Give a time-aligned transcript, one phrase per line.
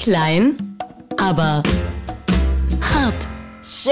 [0.00, 0.78] Klein,
[1.18, 1.62] aber
[2.80, 3.28] hart.
[3.60, 3.90] So,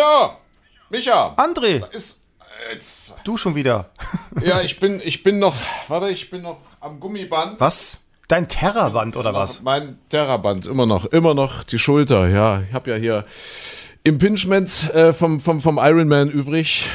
[0.88, 1.34] Micha.
[1.36, 2.24] André, Ist,
[2.72, 3.90] jetzt, du schon wieder.
[4.42, 5.54] ja, ich bin, ich bin noch,
[5.86, 7.60] warte, ich bin noch am Gummiband.
[7.60, 8.00] Was?
[8.26, 9.60] Dein Terraband oder was?
[9.60, 12.62] Mein Terraband, immer noch, immer noch die Schulter, ja.
[12.62, 13.22] Ich habe ja hier
[14.02, 16.88] Impingement äh, vom, vom, vom Ironman übrig,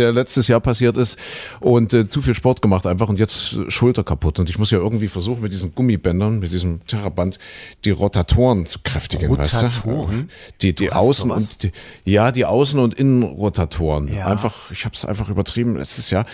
[0.00, 1.18] der letztes Jahr passiert ist
[1.60, 4.38] und äh, zu viel Sport gemacht einfach und jetzt Schulter kaputt.
[4.38, 7.38] Und ich muss ja irgendwie versuchen, mit diesen Gummibändern, mit diesem Terraband,
[7.84, 9.28] die Rotatoren zu kräftigen.
[9.28, 10.22] Rotatoren?
[10.22, 10.56] Weißt du?
[10.62, 11.72] Die, die hast Außen- und die,
[12.04, 14.12] ja, die Außen- und Innenrotatoren.
[14.12, 14.26] Ja.
[14.26, 16.26] Einfach, ich habe es einfach übertrieben letztes Jahr.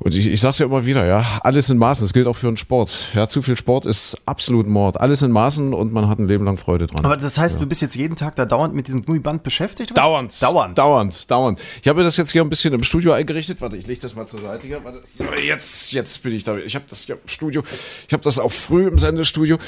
[0.00, 2.04] Und ich, ich sag's ja immer wieder, ja, alles in Maßen.
[2.04, 3.10] Das gilt auch für den Sport.
[3.14, 5.00] Ja, zu viel Sport ist absolut Mord.
[5.00, 7.04] Alles in Maßen und man hat ein Leben lang Freude dran.
[7.04, 9.90] Aber das heißt, du bist jetzt jeden Tag da dauernd mit diesem Gummiband beschäftigt?
[9.90, 9.96] was?
[9.96, 10.40] Dauernd.
[10.40, 10.78] Dauernd.
[10.78, 11.60] Dauernd, dauernd.
[11.82, 13.60] Ich habe das jetzt hier ein bisschen im Studio eingerichtet.
[13.60, 14.84] Warte, ich lege das mal zur Seite hier.
[14.84, 16.56] Warte, so, jetzt, jetzt bin ich da.
[16.56, 17.64] Ich habe das hier im Studio.
[18.06, 19.58] Ich habe das auch früh im Sendestudio.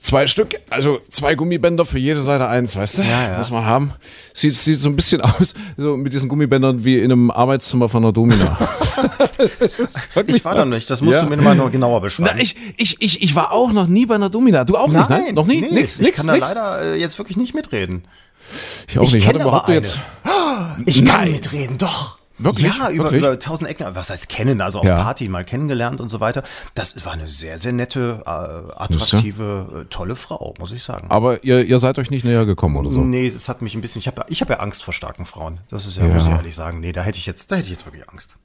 [0.00, 3.02] Zwei Stück, also zwei Gummibänder für jede Seite eins, weißt du?
[3.02, 3.38] Ja, ja.
[3.38, 3.92] Muss man haben.
[4.32, 8.04] Sieht, sieht so ein bisschen aus, so mit diesen Gummibändern wie in einem Arbeitszimmer von
[8.04, 8.56] einer Domina.
[10.26, 11.24] Ich war da nicht, das musst Ja.
[11.24, 12.30] du mir mal noch genauer beschreiben.
[12.34, 14.64] Na, ich, ich, ich, ich war auch noch nie bei einer Domina.
[14.64, 15.34] Du auch nicht, nein?
[15.34, 15.60] Noch nie?
[15.60, 16.52] nee, nix, ich nix, kann nix.
[16.52, 18.04] da leider äh, jetzt wirklich nicht mitreden.
[18.88, 19.22] Ich auch Ich nicht.
[19.22, 19.98] Ich hatte überhaupt jetzt.
[20.86, 21.32] Ich kann Nein.
[21.32, 22.18] mitreden, doch.
[22.38, 22.66] Wirklich?
[22.66, 23.20] Ja, über, Wirklich?
[23.22, 23.86] über tausend Ecken.
[23.94, 24.60] Was heißt kennen?
[24.60, 24.96] Also auf Ja.
[24.96, 26.42] Party mal kennengelernt und so weiter.
[26.74, 31.06] Das war eine sehr, sehr nette, äh, attraktive, äh, tolle Frau, muss ich sagen.
[31.10, 33.00] Aber ihr, ihr seid euch nicht näher gekommen oder so.
[33.00, 34.00] Nee, es hat mich ein bisschen.
[34.00, 35.60] Ich habe ich hab ja Angst vor starken Frauen.
[35.70, 36.80] Das ist ja, muss ich ehrlich sagen.
[36.80, 38.36] Nee, da hätte ich jetzt, da hätte ich jetzt wirklich Angst.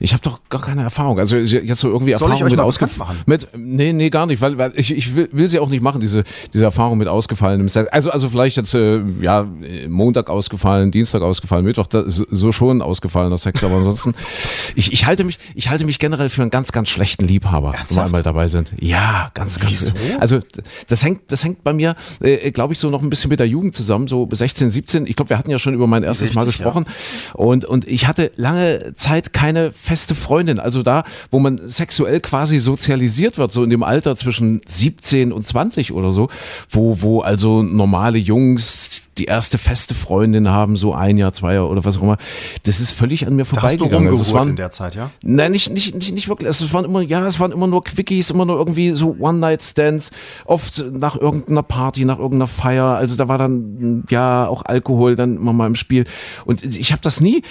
[0.00, 1.18] Ich habe doch gar keine Erfahrung.
[1.18, 3.22] Also jetzt so irgendwie Soll Erfahrung mit mal ausgef bekannt machen?
[3.26, 6.00] mit nee, nee, gar nicht, weil, weil ich, ich will, will sie auch nicht machen,
[6.00, 7.88] diese, diese Erfahrung mit ausgefallenem Sex.
[7.90, 9.46] Also, also vielleicht jetzt äh, ja
[9.88, 14.14] Montag ausgefallen, Dienstag ausgefallen, Mittwoch da, so schon ausgefallener Sex, aber ansonsten
[14.74, 17.72] ich, ich halte mich ich halte mich generell für einen ganz ganz schlechten Liebhaber, wenn
[17.72, 18.06] wir Ernsthaft?
[18.06, 18.72] einmal dabei sind.
[18.80, 19.92] Ja, ganz ganz.
[19.94, 20.18] Wieso?
[20.20, 20.40] Also
[20.88, 23.48] das hängt das hängt bei mir äh, glaube ich so noch ein bisschen mit der
[23.48, 25.06] Jugend zusammen, so 16, 17.
[25.06, 26.86] Ich glaube, wir hatten ja schon über mein erstes Mal Richtig, gesprochen
[27.34, 32.58] und und ich hatte lange Zeit keine feste Freundin, also da, wo man sexuell quasi
[32.58, 36.28] sozialisiert wird, so in dem Alter zwischen 17 und 20 oder so,
[36.70, 41.68] wo wo also normale Jungs die erste feste Freundin haben, so ein Jahr, zwei Jahre
[41.68, 42.18] oder was auch immer.
[42.64, 44.18] Das ist völlig an mir Da hast du vorbeigegangen.
[44.18, 45.10] Also waren- in der Zeit, ja?
[45.22, 46.48] Nein, nicht, nicht, nicht, nicht wirklich.
[46.50, 50.10] Es waren immer, ja, es waren immer nur Quickies, immer nur irgendwie so One-Night-Stands,
[50.44, 52.84] oft nach irgendeiner Party, nach irgendeiner Feier.
[52.96, 56.04] Also da war dann, ja, auch Alkohol dann immer mal im Spiel.
[56.44, 57.42] Und ich habe das nie,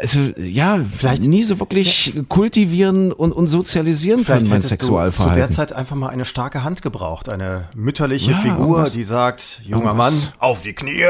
[0.00, 4.72] also ja, Vielleicht- nie so wirklich kultivieren und, und sozialisieren Vielleicht können, mein du zu
[4.72, 5.38] Sexualverhalten.
[5.38, 7.28] der Zeit einfach mal eine starke Hand gebraucht.
[7.28, 11.01] Eine mütterliche Ja, Figur, die sagt, junger Mann, auf die Knie.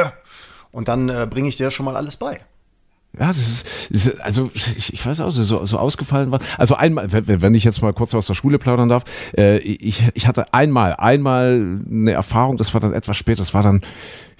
[0.70, 2.40] Und dann äh, bringe ich dir schon mal alles bei.
[3.18, 6.38] Ja, das ist, ist also ich, ich weiß auch, so, so ausgefallen war.
[6.56, 9.04] Also einmal, wenn, wenn ich jetzt mal kurz aus der Schule plaudern darf,
[9.36, 13.62] äh, ich, ich hatte einmal, einmal eine Erfahrung, das war dann etwas später, das war
[13.62, 13.82] dann,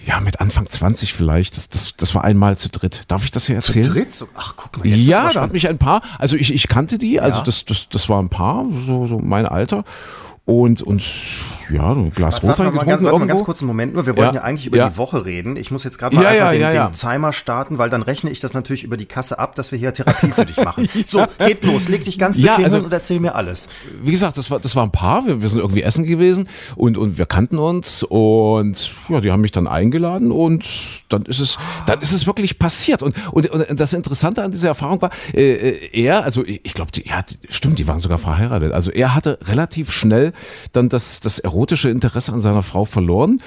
[0.03, 3.03] ja, mit Anfang 20 vielleicht, das, das, das war einmal zu dritt.
[3.09, 3.85] Darf ich das hier erzählen?
[3.85, 4.11] Dritt?
[4.11, 6.97] So, ach, guck mal, jetzt Ja, da hat mich ein Paar, also ich, ich kannte
[6.97, 7.45] die, also Ja.
[7.45, 9.85] das, das, das war ein Paar, so, so mein Alter.
[10.45, 11.01] Und, und
[11.71, 14.05] ja, ein Glas Warte Rotwein mal, ganz, getrunken warte mal ganz kurz einen Moment nur.
[14.05, 14.41] Wir wollten Ja.
[14.41, 14.89] ja, eigentlich über Ja.
[14.89, 15.55] die Woche reden.
[15.55, 16.87] Ich muss jetzt gerade mal Ja, einfach ja, den, ja, ja.
[16.89, 19.79] den Timer starten, weil dann rechne ich das natürlich über die Kasse ab, dass wir
[19.79, 20.89] hier Therapie für dich machen.
[21.05, 21.87] So, geht los.
[21.87, 23.69] Leg dich ganz Ja, bequem also- hin und erzähl mir alles.
[24.01, 26.97] wie gesagt, das war, das war ein Paar, wir, wir sind irgendwie essen gewesen und,
[26.97, 30.65] und wir kannten uns und ja, die haben mich dann eingeladen und
[31.07, 33.01] dann ist es, dann ist es wirklich passiert.
[33.01, 36.91] Und, und, und das Interessante an dieser Erfahrung war, äh, äh, er, also ich glaube,
[37.05, 38.73] ja, die- stimmt, die waren sogar verheiratet.
[38.73, 40.32] Also er hatte relativ schnell
[40.71, 43.41] dann das, das erotische Interesse an seiner Frau verloren.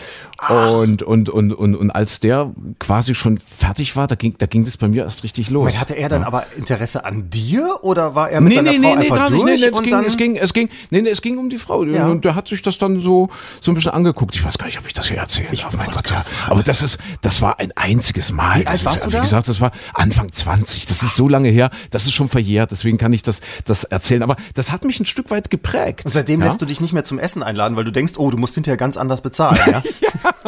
[0.48, 4.64] Und, und, und, und, und als der quasi schon fertig war, da ging, da ging
[4.64, 5.62] das bei mir erst richtig los.
[5.62, 8.78] Moment, hatte er dann aber Interesse an dir oder war er mit Nee, seiner nee,
[8.78, 9.42] Frau nee, nee, einfach nicht.
[9.42, 11.38] durch Nee, nee, es, und ging, dann es, ging, es, ging, nee, nee, es ging
[11.38, 11.84] um die Frau.
[11.84, 12.06] Ja.
[12.06, 13.28] Und der hat sich das dann so,
[13.60, 14.34] so ein bisschen angeguckt.
[14.34, 15.74] Ich weiß gar nicht, ob ich das hier erzählen Ich darf.
[15.76, 16.24] Mein Gott, ja.
[16.48, 18.60] Aber das ist, das war ein einziges Mal.
[18.60, 20.86] Wie alt ist, warst du Wie gesagt, das war Anfang 20.
[20.86, 21.70] Das ist so lange her.
[21.90, 22.70] Das ist schon verjährt.
[22.70, 24.22] Deswegen kann ich das, das erzählen.
[24.22, 26.04] Aber das hat mich ein Stück weit geprägt.
[26.04, 26.46] und seitdem ja?
[26.46, 28.76] lässt du dich nicht mehr zum Essen einladen, weil du denkst, oh, du musst hinterher
[28.76, 29.82] ganz anders bezahlen, ja?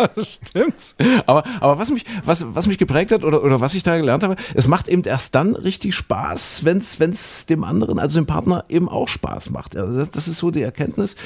[0.46, 0.96] Stimmt's.
[1.26, 4.22] Aber, aber was mich, was, was mich geprägt hat oder, oder was ich da gelernt
[4.22, 8.64] habe, es macht eben erst dann richtig Spaß, wenn es dem anderen, also dem Partner,
[8.68, 9.76] eben auch Spaß macht.
[9.76, 11.16] Also das, das ist so die Erkenntnis.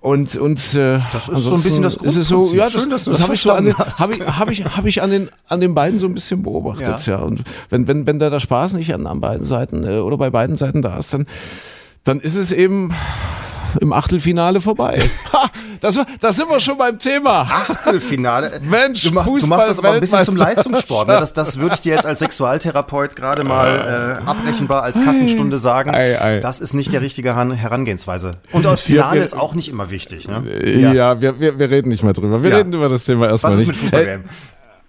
[0.00, 2.58] Und, und äh, Das ist so ein bisschen das ist es so, Grundprinzip.
[2.58, 4.52] ja, das, Schön, dass du das das habe ich so an den, habe ich, habe
[4.52, 7.18] ich, habe ich an den, an den beiden so ein bisschen beobachtet, ja.
[7.18, 7.24] Ja.
[7.24, 10.30] Und wenn, wenn, wenn da der Spaß nicht an, an beiden Seiten äh, oder bei
[10.30, 11.26] beiden Seiten da ist, dann,
[12.04, 12.94] dann ist es eben,
[13.80, 15.02] im Achtelfinale vorbei.
[15.32, 17.42] Ha, das, da sind wir schon beim Thema.
[17.42, 18.60] Achtelfinale.
[18.62, 21.08] Mensch, du machst, du machst das aber ein bisschen zum Leistungssport.
[21.08, 21.14] Ne?
[21.14, 25.90] Das, das würde ich dir jetzt als Sexualtherapeut gerade mal äh, abrechenbar als Kassenstunde sagen.
[25.90, 26.40] Ei, ei.
[26.40, 28.38] Das ist nicht der richtige Herangehensweise.
[28.52, 30.28] Und das Finale wir, ist auch nicht immer wichtig.
[30.28, 30.44] Ne?
[30.64, 32.42] Ja, ja wir, wir, wir, reden nicht mehr drüber.
[32.42, 32.56] Wir ja.
[32.58, 33.68] reden über das Thema erstmal nicht.
[33.68, 34.20] Was ist mit Fußball?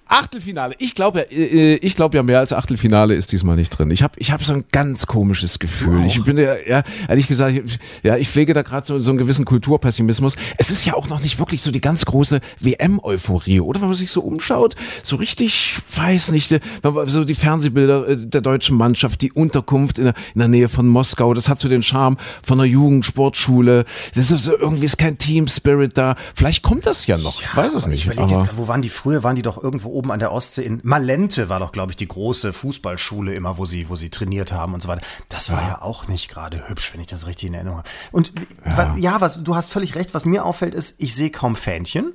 [0.10, 0.76] Äh, Achtelfinale.
[0.80, 3.92] Ich glaube ja, äh, ich glaube ja mehr als Achtelfinale ist diesmal nicht drin.
[3.92, 6.06] Ich habe ich hab so ein ganz komisches Gefühl.
[6.06, 7.62] Ich bin ja, ja ehrlich gesagt,
[8.04, 10.36] ja, ich pflege da gerade so, so einen gewissen Kulturpessimismus.
[10.58, 13.82] Es ist ja auch noch nicht wirklich so die ganz große WM-Euphorie, oder?
[13.82, 16.60] Wenn man sich so umschaut, so richtig, weiß nicht, äh,
[17.06, 20.88] so die Fernsehbilder äh, der deutschen Mannschaft, die Unterkunft in der, in der Nähe von
[20.88, 23.86] Moskau, das hat so den Charme von einer Jugendsportschule.
[24.16, 26.16] Das ist so, irgendwie ist kein Team Spirit da.
[26.36, 27.42] Vielleicht kommt das ja noch.
[27.42, 28.08] Ja, weiß es nicht.
[28.08, 29.24] Ich überlege jetzt, wo waren die früher?
[29.24, 32.08] Waren die doch irgendwo oben an der Ostsee in Malente war doch, glaube ich, die
[32.08, 35.02] große Fußballschule immer, wo sie, wo sie trainiert haben und so weiter.
[35.28, 37.90] Das war ja, ja auch nicht gerade hübsch, wenn ich das richtig in Erinnerung habe.
[38.12, 38.34] Und
[38.66, 38.96] ja.
[38.98, 42.14] ja, was, du hast völlig recht, was mir auffällt, ist, ich sehe kaum Fähnchen.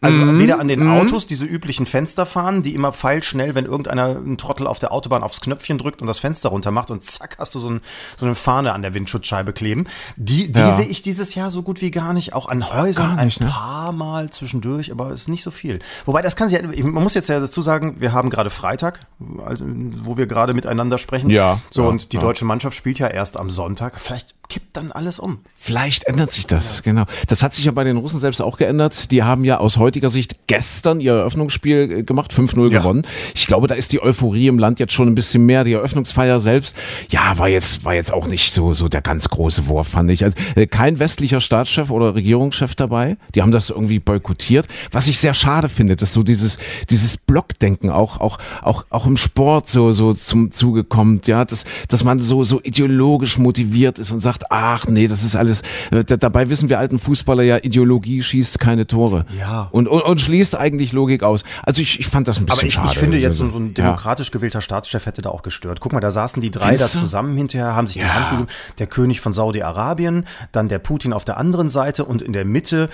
[0.00, 0.38] Also mhm.
[0.38, 0.92] weder an den mhm.
[0.92, 5.24] Autos, diese üblichen Fenster fahren, die immer pfeilschnell, wenn irgendeiner ein Trottel auf der Autobahn
[5.24, 7.80] aufs Knöpfchen drückt und das Fenster runter macht und zack, hast du so, ein,
[8.16, 9.88] so eine Fahne an der Windschutzscheibe kleben.
[10.16, 10.70] Die, die ja.
[10.70, 12.32] sehe ich dieses Jahr so gut wie gar nicht.
[12.32, 13.52] Auch an Häusern nicht, ein ne?
[13.52, 13.98] paar ne?
[13.98, 15.80] Mal zwischendurch, aber es ist nicht so viel.
[16.04, 19.04] Wobei, das kann sich, man muss jetzt ja dazu sagen, wir haben gerade Freitag,
[19.44, 21.28] also, wo wir gerade miteinander sprechen.
[21.30, 21.60] Ja.
[21.70, 24.00] So, ja, und die deutsche Mannschaft spielt ja erst am Sonntag.
[24.00, 25.40] Vielleicht kippt dann alles um.
[25.54, 26.82] Vielleicht ändert sich das, ja.
[26.82, 27.04] genau.
[27.26, 29.10] Das hat sich ja bei den Russen selbst auch geändert.
[29.10, 32.78] Die haben ja aus heutiger Sicht gestern ihr Eröffnungsspiel äh, gemacht, 5-0 ja.
[32.78, 33.06] gewonnen.
[33.34, 35.64] Ich glaube, da ist die Euphorie im Land jetzt schon ein bisschen mehr.
[35.64, 36.76] Die Eröffnungsfeier selbst,
[37.10, 40.24] ja, war jetzt, war jetzt auch nicht so, so der ganz große Wurf, fand ich.
[40.24, 43.18] Also, äh, kein westlicher Staatschef oder Regierungschef dabei.
[43.34, 44.66] Die haben das irgendwie boykottiert.
[44.92, 46.58] Was ich sehr schade finde, dass so dieses,
[46.88, 51.64] dieses Blockdenken auch, auch, auch, auch im Sport so, so zum Zuge kommt, ja, dass,
[51.88, 55.62] dass man so, so ideologisch motiviert ist und sagt, sagt, ach nee, das ist alles,
[55.90, 59.24] äh, dabei wissen wir alten Fußballer ja, Ideologie schießt keine Tore.
[59.38, 59.68] Ja.
[59.70, 61.44] Und, und, und schließt eigentlich Logik aus.
[61.62, 62.88] Also ich, ich fand das ein bisschen Aber ich, schade.
[62.92, 64.32] ich finde jetzt, so, so ein demokratisch ja.
[64.32, 65.80] gewählter Staatschef hätte da auch gestört.
[65.80, 68.04] Guck mal, da saßen die drei Findest da zusammen hinterher, haben sich ja.
[68.04, 68.48] die Hand gegeben.
[68.78, 72.88] Der König von Saudi-Arabien, dann der Putin auf der anderen Seite und in der Mitte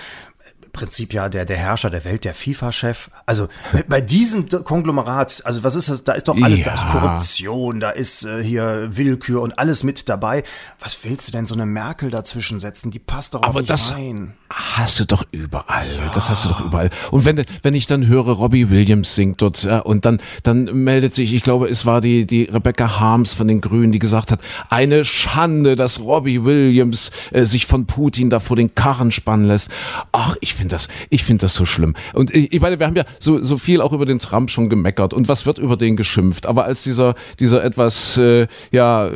[0.75, 3.09] Prinzip ja der, der Herrscher der Welt, der FIFA-Chef.
[3.25, 3.47] Also
[3.87, 6.03] bei diesem Konglomerat, also was ist das?
[6.03, 6.65] Da ist doch alles, ja.
[6.65, 10.43] da ist Korruption, da ist äh, hier Willkür und alles mit dabei.
[10.81, 12.91] Was willst du denn so eine Merkel dazwischen setzen?
[12.91, 14.33] Die passt doch auch Aber nicht das rein.
[14.49, 15.87] Hast du doch überall.
[15.97, 16.11] Ja.
[16.13, 16.89] Das hast du doch überall.
[17.11, 21.15] Und wenn, wenn ich dann höre, Robbie Williams singt dort ja, und dann, dann meldet
[21.15, 24.41] sich, ich glaube, es war die, die Rebecca Harms von den Grünen, die gesagt hat,
[24.69, 29.69] eine Schande, dass Robbie Williams äh, sich von Putin da vor den Karren spannen lässt.
[30.11, 31.95] Ach, ich finde finde das, ich finde das so schlimm.
[32.13, 34.69] Und ich, ich meine, wir haben ja so, so viel auch über den Trump schon
[34.69, 36.45] gemeckert und was wird über den geschimpft.
[36.47, 39.09] Aber als dieser, dieser etwas, äh, ja,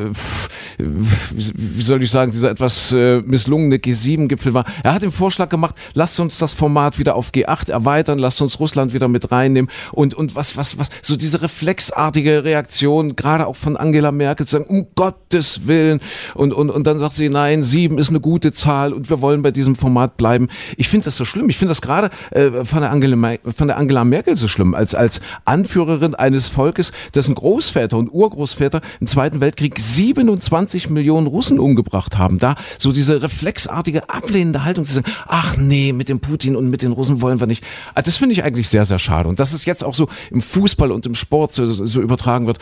[0.78, 5.76] wie soll ich sagen, dieser etwas äh, misslungene G7-Gipfel war, er hat den Vorschlag gemacht,
[5.94, 10.14] lasst uns das Format wieder auf G8 erweitern, lasst uns Russland wieder mit reinnehmen und,
[10.14, 14.70] und was, was, was, so diese reflexartige Reaktion, gerade auch von Angela Merkel, zu sagen,
[14.70, 16.00] um Gottes Willen.
[16.36, 19.42] Und, und, und dann sagt sie, nein, sieben ist eine gute Zahl und wir wollen
[19.42, 20.50] bei diesem Format bleiben.
[20.78, 21.50] Ich finde das so schlimm schlimm.
[21.50, 24.94] Ich finde das gerade äh, von, der Angela, von der Angela Merkel so schlimm, als,
[24.94, 32.18] als Anführerin eines Volkes, dessen Großväter und Urgroßväter im Zweiten Weltkrieg 27 Millionen Russen umgebracht
[32.18, 32.40] haben.
[32.40, 36.82] Da so diese reflexartige, ablehnende Haltung zu sagen, ach nee, mit dem Putin und mit
[36.82, 37.64] den Russen wollen wir nicht.
[37.96, 39.30] Ah, das finde ich eigentlich sehr, sehr schade.
[39.30, 42.60] Und dass es jetzt auch so im Fußball und im Sport so, so übertragen wird.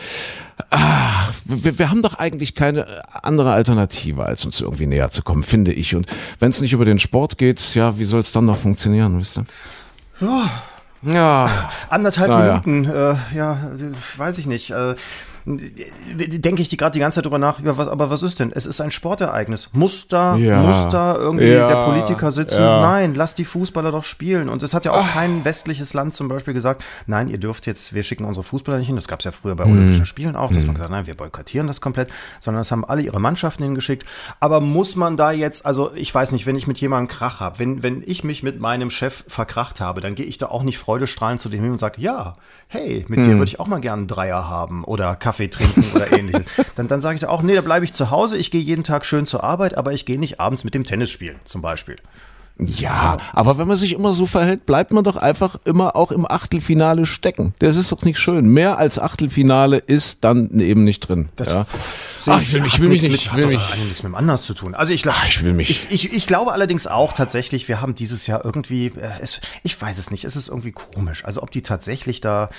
[0.70, 5.42] Ah, wir, wir haben doch eigentlich keine andere Alternative, als uns irgendwie näher zu kommen,
[5.44, 5.94] finde ich.
[5.94, 6.06] Und
[6.40, 9.38] wenn es nicht über den Sport geht, ja, wie soll es dann noch funktionieren, wisst
[9.38, 9.44] ihr?
[10.20, 10.50] Ja.
[11.02, 11.70] Ja.
[11.88, 12.62] Anderthalb naja.
[12.64, 13.58] Minuten, äh, ja,
[14.16, 14.70] weiß ich nicht.
[14.70, 14.96] Äh,
[15.56, 18.52] denke ich die gerade die ganze Zeit drüber nach, ja, was, aber was ist denn?
[18.52, 19.70] Es ist ein Sportereignis.
[19.72, 20.60] Muss da, ja.
[20.60, 21.66] muss da irgendwie ja.
[21.68, 22.60] der Politiker sitzen?
[22.60, 22.80] Ja.
[22.80, 24.48] Nein, lass die Fußballer doch spielen.
[24.48, 25.14] Und es hat ja auch Ach.
[25.14, 28.88] kein westliches Land zum Beispiel gesagt, nein, ihr dürft jetzt, wir schicken unsere Fußballer nicht
[28.88, 28.96] hin.
[28.96, 29.72] Das gab es ja früher bei mhm.
[29.72, 30.68] Olympischen Spielen auch, dass mhm.
[30.68, 32.08] man gesagt hat, nein, wir boykottieren das komplett,
[32.40, 34.04] sondern das haben alle ihre Mannschaften hingeschickt.
[34.40, 37.58] Aber muss man da jetzt, also ich weiß nicht, wenn ich mit jemandem Krach habe,
[37.58, 40.78] wenn, wenn ich mich mit meinem Chef verkracht habe, dann gehe ich da auch nicht
[40.78, 42.34] freudestrahlend zu dem hin und sage, ja,
[42.68, 43.24] hey, mit mhm.
[43.24, 46.42] dir würde ich auch mal gerne einen Dreier haben oder Kaffee trinken oder ähnliches.
[46.74, 48.82] Dann, dann sage ich da auch, nee, da bleibe ich zu Hause, ich gehe jeden
[48.82, 51.96] Tag schön zur Arbeit, aber ich gehe nicht abends mit dem Tennis spielen, zum Beispiel.
[52.60, 56.28] Ja, aber wenn man sich immer so verhält, bleibt man doch einfach immer auch im
[56.28, 57.54] Achtelfinale stecken.
[57.60, 58.48] Das ist doch nicht schön.
[58.48, 61.28] Mehr als Achtelfinale ist dann eben nicht drin.
[61.36, 61.66] Das, ja.
[62.26, 63.32] Ach, ich will mich, ich will mich nicht.
[63.34, 63.84] Mit, will hat mich.
[63.84, 64.74] nichts mit dem anders zu tun.
[64.74, 65.70] Also ich, glaub, ich will mich.
[65.70, 69.80] Ich, ich, ich, glaube allerdings auch tatsächlich, wir haben dieses Jahr irgendwie, äh, es, ich
[69.80, 71.24] weiß es nicht, es ist irgendwie komisch.
[71.24, 72.50] Also ob die tatsächlich da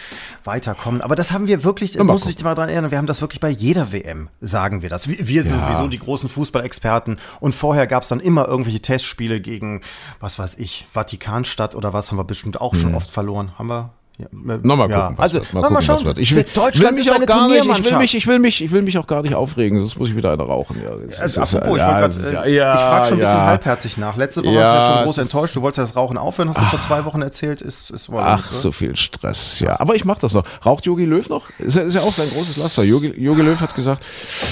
[0.44, 1.02] weiterkommen.
[1.02, 3.40] Aber das haben wir wirklich, das muss ich mal dran erinnern, wir haben das wirklich
[3.40, 5.08] bei jeder WM, sagen wir das.
[5.08, 5.68] Wir, wir sind ja.
[5.68, 7.18] sowieso die großen Fußballexperten.
[7.40, 9.82] Und vorher gab es dann immer irgendwelche Testspiele gegen,
[10.20, 12.98] was weiß ich, Vatikanstadt oder was, haben wir bestimmt auch schon mhm.
[12.98, 13.54] oft verloren.
[13.58, 15.54] Haben wir ja, Nochmal gucken, was also, wird.
[15.54, 16.14] Mal, gucken, mal schauen.
[16.18, 18.72] Ich will, Deutschland will mich auch gar nicht, ich will, mich, ich, will mich, ich
[18.72, 20.76] will mich auch gar nicht aufregen, sonst muss ich wieder eine rauchen.
[20.84, 24.18] Ja, also, apropos, ich, ja, grad, äh, ja, ich frage schon ein bisschen halbherzig nach.
[24.18, 26.60] Letzte Woche ja, hast du ja schon groß enttäuscht, du wolltest das Rauchen aufhören, hast
[26.60, 27.62] du vor zwei Wochen erzählt.
[27.62, 29.80] Ist, ist ach, nicht, so viel Stress, ja.
[29.80, 30.44] Aber ich mache das noch.
[30.66, 31.50] Raucht Jogi Löw noch?
[31.58, 32.84] Ist, ist ja auch sein großes Laster.
[32.84, 34.04] Jogi Löw hat gesagt,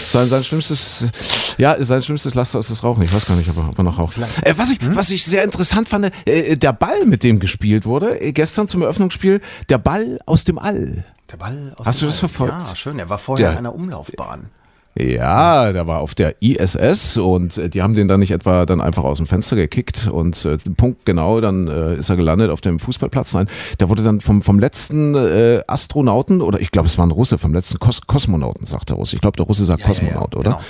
[0.07, 1.07] sein, sein schlimmstes,
[1.57, 3.03] ja, sein schlimmstes Laster ist das Rauchen.
[3.03, 4.17] Ich weiß gar nicht, ob er, ob er noch raucht.
[4.43, 4.95] Äh, was, ich, hm?
[4.95, 8.81] was ich sehr interessant fand, äh, der Ball, mit dem gespielt wurde, äh, gestern zum
[8.81, 11.03] Eröffnungsspiel, der Ball aus dem All.
[11.31, 12.67] Der Ball aus Hast dem du das verfolgt?
[12.69, 12.99] Ja, schön.
[12.99, 14.49] Er war vorher in einer Umlaufbahn.
[14.99, 18.81] Ja, der war auf der ISS und äh, die haben den dann nicht etwa dann
[18.81, 22.61] einfach aus dem Fenster gekickt und äh, Punkt genau, dann äh, ist er gelandet auf
[22.61, 23.33] dem Fußballplatz.
[23.33, 23.47] Nein,
[23.79, 27.37] der wurde dann vom, vom letzten äh, Astronauten oder ich glaube es war ein Russe,
[27.37, 29.15] vom letzten Kos Kosmonauten, sagt der Russe.
[29.15, 30.49] Ich glaube der Russe sagt ja, Kosmonaut, ja, ja, oder?
[30.51, 30.61] Genau.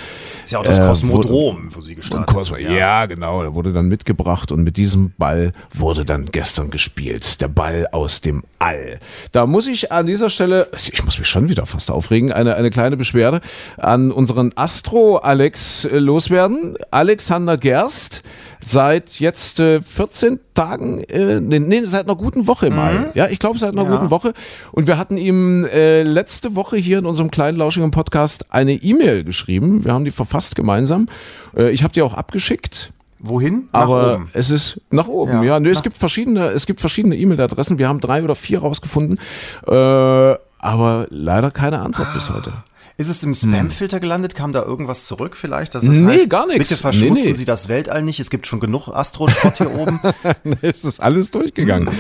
[0.44, 2.72] Ist ja auch das äh, Kosmodrom, wo sie gestartet Kosmo, sind.
[2.72, 3.06] Ja.
[3.06, 7.42] genau, der wurde dann mitgebracht und mit diesem Ball wurde dann gestern gespielt.
[7.42, 9.00] Der Ball aus dem All.
[9.32, 12.72] Da muss ich an dieser Stelle, ich muss mich schon wieder fast aufregen, eine, eine
[12.72, 13.42] kleine Beschwerde
[13.78, 16.76] an unseren Astro Alex äh, loswerden.
[16.90, 18.24] Alexander Gerst
[18.66, 22.94] seit jetzt äh, 14 Tagen, äh, nee, nee, seit einer guten Woche mal.
[22.94, 23.06] Mhm.
[23.14, 23.96] Ja, ich glaube seit einer ja.
[23.96, 24.34] guten Woche.
[24.72, 29.24] Und wir hatten ihm äh, letzte Woche hier in unserem kleinen lauschigen Podcast eine E-Mail
[29.24, 29.86] geschrieben.
[29.86, 31.10] Wir haben die verfasst gemeinsam.
[31.56, 32.92] Äh, ich habe die auch abgeschickt.
[33.20, 33.70] Wohin?
[33.72, 34.30] Nach Aber oben.
[34.34, 35.44] es ist nach oben, ja.
[35.44, 35.60] ja.
[35.60, 37.78] Nö, es gibt verschiedene, es gibt verschiedene E-Mail-Adressen.
[37.78, 39.20] Wir haben drei oder vier rausgefunden.
[39.68, 42.16] Äh, aber leider keine Antwort ah.
[42.16, 42.54] bis heute.
[43.00, 44.34] Ist es im Spam-Filter gelandet?
[44.34, 45.76] Kam da irgendwas zurück vielleicht?
[45.76, 46.70] Dass es nee, heißt, gar nichts.
[46.70, 47.34] Bitte verschmutzen nee, nee.
[47.34, 48.20] Sie das Weltall nicht.
[48.20, 50.00] Es gibt schon genug Astro-Schrott hier oben.
[50.62, 51.92] es ist alles durchgegangen.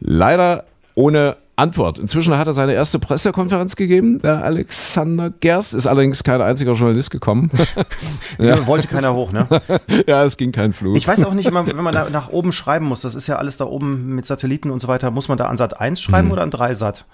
[0.00, 0.64] Leider
[0.96, 2.00] ohne Antwort.
[2.00, 5.72] Inzwischen hat er seine erste Pressekonferenz gegeben, der Alexander Gerst.
[5.72, 7.50] Ist allerdings kein einziger Journalist gekommen.
[8.38, 8.66] ja.
[8.66, 9.46] Wollte keiner hoch, ne?
[10.08, 10.96] ja, es ging kein Flug.
[10.96, 13.36] Ich weiß auch nicht immer, wenn man da nach oben schreiben muss, das ist ja
[13.36, 16.28] alles da oben mit Satelliten und so weiter, muss man da an Sat 1 schreiben
[16.28, 16.32] hm.
[16.32, 17.04] oder an 3 Sat?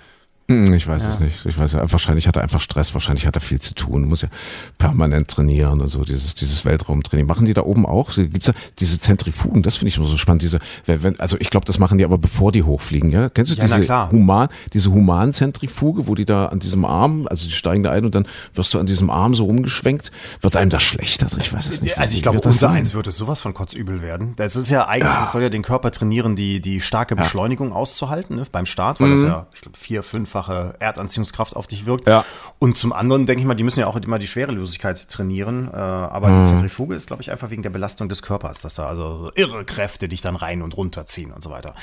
[0.48, 1.08] Hm, ich weiß ja.
[1.08, 1.44] es nicht.
[1.44, 4.22] Ich weiß ja, wahrscheinlich hat er einfach Stress, wahrscheinlich hat er viel zu tun, muss
[4.22, 4.28] ja
[4.78, 7.26] permanent trainieren und so, dieses, dieses Weltraumtraining.
[7.26, 8.14] Machen die da oben auch?
[8.14, 9.64] Gibt's da diese Zentrifugen?
[9.64, 10.42] Das finde ich immer so spannend.
[10.42, 13.28] Diese, wenn, also ich glaube, das machen die aber bevor die hochfliegen, ja?
[13.28, 17.52] Kennst du ja, diese Human, diese Humanzentrifuge, wo die da an diesem Arm, also die
[17.52, 20.12] steigen da ein und dann wirst du an diesem Arm so rumgeschwenkt.
[20.42, 21.24] Wird einem das schlechter?
[21.24, 21.98] Also ich weiß es nicht.
[21.98, 24.34] Also ich glaube, unser eins wird es sowas von kotzübel werden.
[24.36, 25.22] Das ist ja eigentlich, ja.
[25.22, 29.08] das soll ja den Körper trainieren, die, die starke Beschleunigung auszuhalten, ne, beim Start, weil
[29.08, 29.12] mhm.
[29.14, 32.06] das ja, ich glaube, vier, fünf fünffache Erdanziehungskraft auf dich wirkt.
[32.06, 32.24] Ja.
[32.58, 35.68] Und zum anderen denke ich mal, die müssen ja auch immer die Schwerelosigkeit trainieren.
[35.72, 36.40] Äh, aber mhm.
[36.40, 39.64] die Zentrifuge ist, glaube ich, einfach wegen der Belastung des Körpers, dass da also irre
[39.64, 41.74] Kräfte dich dann rein und runter ziehen und so weiter.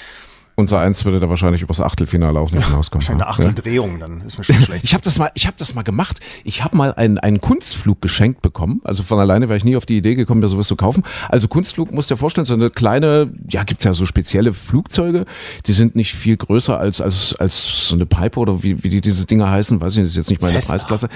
[0.55, 3.01] Unser Eins würde da wahrscheinlich übers Achtelfinale auch nicht hinauskommen.
[3.01, 4.07] Wahrscheinlich eine Achteldrehung, ja?
[4.07, 4.83] dann ist mir schon schlecht.
[4.83, 6.19] ich habe das mal, ich habe das mal gemacht.
[6.43, 8.81] Ich habe mal einen, einen Kunstflug geschenkt bekommen.
[8.83, 11.03] Also von alleine wäre ich nie auf die Idee gekommen, mir sowas zu kaufen.
[11.29, 15.25] Also Kunstflug musst du dir vorstellen, so eine kleine, ja, gibt's ja so spezielle Flugzeuge,
[15.65, 19.01] die sind nicht viel größer als, als, als so eine Pipe oder wie, wie die
[19.01, 20.75] diese Dinger heißen, weiß ich nicht, das ist jetzt nicht meine Cessna.
[20.75, 21.09] Preisklasse.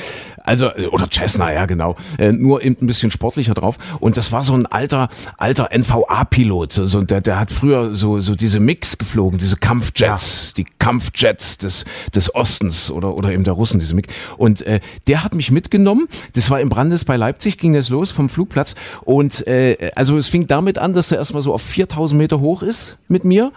[0.44, 1.96] Also, oder Cessna, ja, genau.
[2.17, 3.77] Äh, nur eben ein bisschen sportlicher drauf.
[4.00, 6.74] Und das war so ein alter, alter NVA-Pilot.
[6.74, 9.98] So, so, der, der hat früher so, so diese Mix geflogen, diese Kampfjets.
[10.07, 14.07] Jets, die Kampfjets des, des Ostens oder, oder eben der Russen, diese MiG.
[14.38, 16.07] Und äh, der hat mich mitgenommen.
[16.34, 18.75] Das war im Brandes bei Leipzig, ging das los vom Flugplatz.
[19.03, 22.62] Und äh, also es fing damit an, dass er erstmal so auf 4000 Meter hoch
[22.62, 23.51] ist mit mir.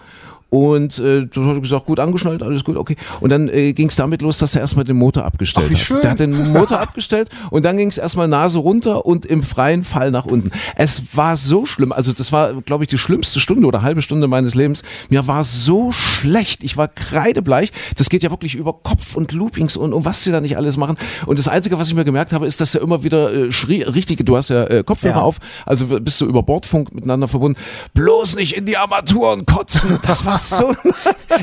[0.51, 2.97] Und äh, dann hat er gesagt, gut angeschnallt, alles gut, okay.
[3.21, 5.77] Und dann äh, ging es damit los, dass er erstmal den Motor abgestellt Ach, wie
[5.77, 5.95] schön.
[5.95, 6.03] hat.
[6.03, 9.85] Der hat den Motor abgestellt und dann ging es erstmal Nase runter und im freien
[9.85, 10.51] Fall nach unten.
[10.75, 14.27] Es war so schlimm, also das war, glaube ich, die schlimmste Stunde oder halbe Stunde
[14.27, 14.83] meines Lebens.
[15.09, 17.71] Mir war so schlecht, ich war kreidebleich.
[17.95, 20.75] Das geht ja wirklich über Kopf und Loopings und, und was sie da nicht alles
[20.75, 20.97] machen.
[21.27, 23.83] Und das Einzige, was ich mir gemerkt habe, ist, dass er immer wieder äh, schrie,
[23.83, 25.21] richtige, du hast ja äh, Kopfhörer ja.
[25.21, 27.57] auf, also bist du über Bordfunk miteinander verbunden,
[27.93, 29.97] bloß nicht in die Armaturen kotzen.
[30.03, 30.75] Das war so.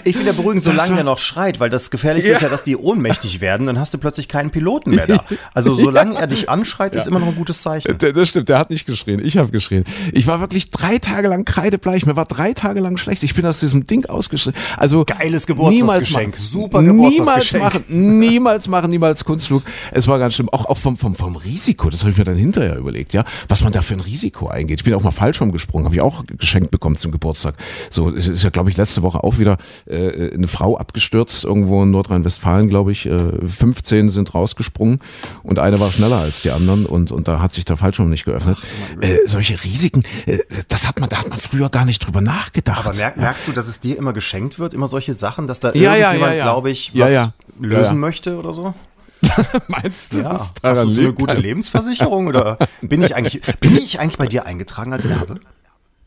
[0.04, 2.36] Ich finde ja beruhigend, solange er noch schreit, weil das Gefährlichste ja.
[2.36, 5.24] ist ja, dass die ohnmächtig werden, dann hast du plötzlich keinen Piloten mehr da.
[5.54, 6.20] Also solange ja.
[6.20, 7.96] er dich anschreit, ist immer noch ein gutes Zeichen.
[7.96, 9.84] Das stimmt, der hat nicht geschrien, ich habe geschrien.
[10.12, 13.22] Ich war wirklich drei Tage lang kreidebleich, mir war drei Tage lang schlecht.
[13.22, 14.54] Ich bin aus diesem Ding ausgeschrien.
[14.76, 17.88] Also Geiles Geburtstagsgeschenk, super Geburtstagsgeschenk.
[17.88, 19.62] Niemals machen, niemals machen, niemals Kunstflug.
[19.92, 20.48] Es war ganz schlimm.
[20.50, 23.62] Auch, auch vom, vom, vom Risiko, das habe ich mir dann hinterher überlegt, ja, was
[23.62, 24.80] man da für ein Risiko eingeht.
[24.80, 27.54] Ich bin auch mal falsch rumgesprungen, habe ich auch geschenkt bekommen zum Geburtstag.
[27.90, 31.44] So, es ist ja, glaube ich, letztes letzte Woche auch wieder äh, eine Frau abgestürzt,
[31.44, 33.04] irgendwo in Nordrhein-Westfalen, glaube ich.
[33.04, 35.00] Äh, 15 sind rausgesprungen
[35.42, 38.24] und eine war schneller als die anderen und, und da hat sich der Fallschirm nicht
[38.24, 38.56] geöffnet.
[38.58, 42.22] Ach, äh, solche Risiken, äh, das hat man, da hat man früher gar nicht drüber
[42.22, 42.86] nachgedacht.
[42.86, 45.74] Aber merk, merkst du, dass es dir immer geschenkt wird, immer solche Sachen, dass da
[45.74, 48.72] ja, irgendjemand, ja, ja, glaube ich, was lösen möchte oder so?
[49.68, 50.30] Meinst du, ja.
[50.30, 54.16] das ist Hast du so eine gute Lebensversicherung oder bin ich eigentlich bin ich eigentlich
[54.16, 55.40] bei dir eingetragen als Erbe?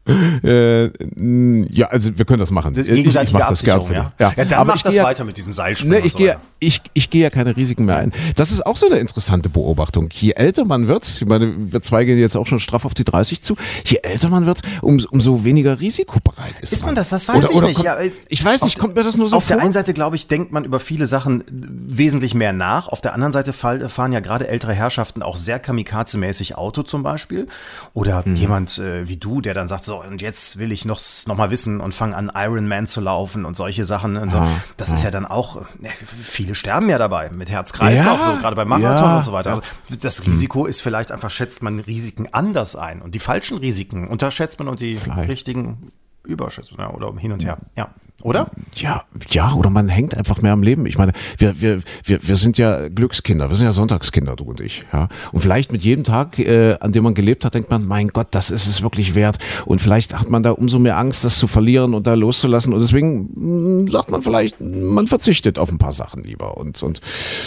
[0.07, 0.89] Äh,
[1.71, 2.73] ja, also wir können das machen.
[2.77, 4.11] Ich, ich mache das gerne ja?
[4.19, 4.33] ja?
[4.35, 5.99] ja, dann aber mach das ja, weiter mit diesem Seilspringen.
[5.99, 8.11] Ne, ich, so gehe, ich, ich gehe ja keine Risiken mehr ein.
[8.35, 10.09] Das ist auch so eine interessante Beobachtung.
[10.11, 13.03] Je älter man wird, ich meine, wir zwei gehen jetzt auch schon straff auf die
[13.03, 13.55] 30 zu,
[13.85, 16.89] je älter man wird, um, umso weniger risikobereit ist, ist man.
[16.89, 17.09] man das?
[17.09, 17.75] Das weiß oder, ich oder nicht.
[17.75, 19.55] Kommt, ja, ich weiß nicht, kommt mir das nur so auf vor?
[19.55, 22.87] Auf der einen Seite, glaube ich, denkt man über viele Sachen wesentlich mehr nach.
[22.87, 27.47] Auf der anderen Seite fahren ja gerade ältere Herrschaften auch sehr kamikaze-mäßig Auto zum Beispiel.
[27.93, 28.35] Oder mhm.
[28.35, 31.51] jemand äh, wie du, der dann sagt, so, und jetzt will ich noch, noch mal
[31.51, 34.17] wissen und fange an, Iron Man zu laufen und solche Sachen.
[34.17, 34.37] Und so.
[34.37, 34.95] ah, das ah.
[34.95, 35.89] ist ja dann auch, ja,
[36.23, 39.51] viele sterben ja dabei mit Herz-Kreislauf, ja, so, gerade beim Marathon ja, und so weiter.
[39.51, 39.63] Also
[40.01, 40.69] das Risiko hm.
[40.69, 44.79] ist vielleicht einfach, schätzt man Risiken anders ein und die falschen Risiken unterschätzt man und
[44.79, 45.29] die vielleicht.
[45.29, 45.91] richtigen
[46.23, 47.57] überschätzt ja, oder hin und her.
[47.75, 47.89] Ja.
[48.23, 48.51] Oder?
[48.75, 50.85] Ja, ja, oder man hängt einfach mehr am Leben.
[50.85, 54.61] Ich meine, wir, wir, wir, wir sind ja Glückskinder, wir sind ja Sonntagskinder, du und
[54.61, 54.81] ich.
[54.93, 55.07] Ja?
[55.31, 58.27] Und vielleicht mit jedem Tag, äh, an dem man gelebt hat, denkt man, mein Gott,
[58.31, 59.39] das ist es wirklich wert.
[59.65, 62.73] Und vielleicht hat man da umso mehr Angst, das zu verlieren und da loszulassen.
[62.73, 66.81] Und deswegen mh, hm, sagt man vielleicht, man verzichtet auf ein paar Sachen lieber und,
[66.83, 67.01] und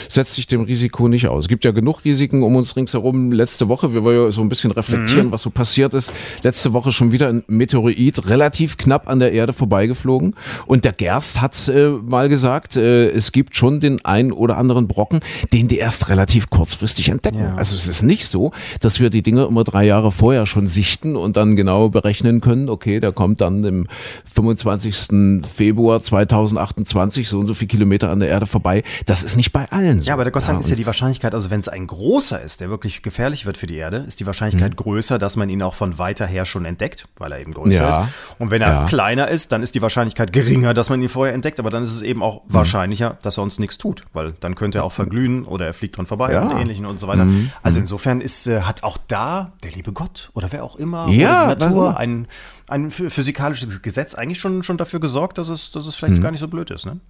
[0.08, 1.44] setzt sich dem Risiko nicht aus.
[1.44, 3.32] Es gibt ja genug Risiken um uns ringsherum.
[3.32, 5.32] Letzte Woche, wir wollen ja so ein bisschen reflektieren, mhm.
[5.32, 6.12] was so passiert ist.
[6.42, 10.34] Letzte Woche schon wieder ein Meteorit relativ knapp an der Erde vorbeigeflogen.
[10.66, 14.88] Und der Gerst hat äh, mal gesagt, äh, es gibt schon den einen oder anderen
[14.88, 15.20] Brocken,
[15.52, 17.40] den die erst relativ kurzfristig entdecken.
[17.40, 17.54] Ja.
[17.56, 21.16] Also es ist nicht so, dass wir die Dinge immer drei Jahre vorher schon sichten
[21.16, 23.86] und dann genau berechnen können, okay, der kommt dann im
[24.32, 25.44] 25.
[25.52, 28.82] Februar 2028 so und so viele Kilometer an der Erde vorbei.
[29.06, 30.06] Das ist nicht bei allen so.
[30.06, 32.40] Ja, aber der Gott sei Dank ist ja die Wahrscheinlichkeit, also wenn es ein großer
[32.40, 34.76] ist, der wirklich gefährlich wird für die Erde, ist die Wahrscheinlichkeit mhm.
[34.76, 38.02] größer, dass man ihn auch von weiter her schon entdeckt, weil er eben größer ja.
[38.02, 38.08] ist.
[38.38, 38.86] Und wenn er ja.
[38.86, 41.82] kleiner ist, dann ist die Wahrscheinlichkeit geringer geringer, dass man ihn vorher entdeckt, aber dann
[41.82, 42.54] ist es eben auch mhm.
[42.54, 45.96] wahrscheinlicher, dass er uns nichts tut, weil dann könnte er auch verglühen oder er fliegt
[45.96, 46.42] dran vorbei ja.
[46.42, 47.24] und ähnlichen und so weiter.
[47.24, 47.50] Mhm.
[47.62, 51.46] Also insofern ist, äh, hat auch da der liebe Gott oder wer auch immer ja,
[51.46, 52.26] oder die Natur ein,
[52.68, 56.22] ein physikalisches Gesetz eigentlich schon, schon dafür gesorgt, dass es, dass es vielleicht mhm.
[56.22, 56.86] gar nicht so blöd ist.
[56.86, 57.00] Ne?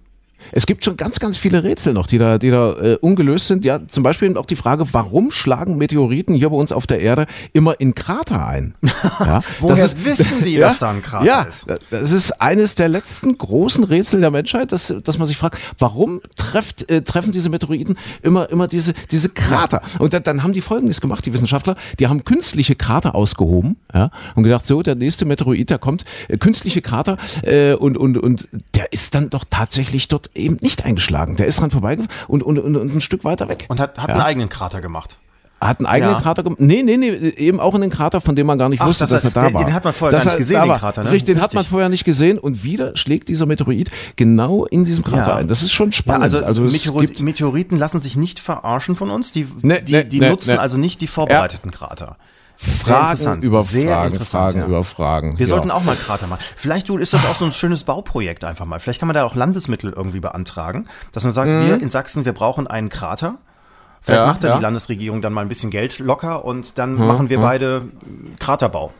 [0.51, 3.65] Es gibt schon ganz, ganz viele Rätsel noch, die da, die da äh, ungelöst sind.
[3.65, 7.27] Ja, zum Beispiel auch die Frage, warum schlagen Meteoriten hier bei uns auf der Erde
[7.53, 8.75] immer in Krater ein?
[9.19, 11.67] Ja, Woher ist, wissen die, dass da ein Krater ja, ist?
[11.89, 16.21] Das ist eines der letzten großen Rätsel der Menschheit, dass, dass man sich fragt, warum
[16.35, 19.81] trefft, äh, treffen diese Meteoriten immer, immer diese, diese Krater?
[19.99, 24.11] Und dann, dann haben die Folgendes gemacht, die Wissenschaftler, die haben künstliche Krater ausgehoben ja,
[24.35, 28.47] und gedacht, so, der nächste Meteorit, der kommt, äh, künstliche Krater äh, und, und, und
[28.75, 31.35] der ist dann doch tatsächlich dort eben nicht eingeschlagen.
[31.37, 33.65] Der ist dran vorbeigefahren und, und, und, und, ein Stück weiter weg.
[33.69, 34.15] Und hat, hat ja.
[34.15, 35.17] einen eigenen Krater gemacht.
[35.61, 36.21] Hat einen eigenen ja.
[36.21, 36.59] Krater gemacht?
[36.59, 39.11] Nee, nee, nee, eben auch einen Krater, von dem man gar nicht Ach, wusste, das
[39.11, 39.63] dass er da den, war.
[39.63, 41.11] Den hat man vorher dass gar nicht gesehen, den Krater, ne?
[41.11, 45.03] Richtig, den hat man vorher nicht gesehen und wieder schlägt dieser Meteorit genau in diesem
[45.03, 45.35] Krater ja.
[45.37, 45.47] ein.
[45.47, 46.31] Das ist schon spannend.
[46.33, 49.31] Ja, also, also Meteorit, Meteoriten lassen sich nicht verarschen von uns.
[49.31, 50.59] Die, nee, die, die nee, nutzen nee.
[50.59, 52.17] also nicht die vorbereiteten Krater.
[52.57, 54.65] Fragen über Sehr Fragen, interessant, Fragen ja.
[54.67, 55.37] über Fragen.
[55.37, 55.49] Wir ja.
[55.53, 56.43] sollten auch mal Krater machen.
[56.55, 58.79] Vielleicht du, ist das auch so ein schönes Bauprojekt einfach mal.
[58.79, 61.67] Vielleicht kann man da auch Landesmittel irgendwie beantragen, dass man sagt, mhm.
[61.67, 63.37] wir in Sachsen, wir brauchen einen Krater.
[64.01, 67.07] Vielleicht ja, macht da die Landesregierung dann mal ein bisschen Geld locker und dann mhm.
[67.07, 67.83] machen wir beide
[68.39, 68.93] Kraterbau.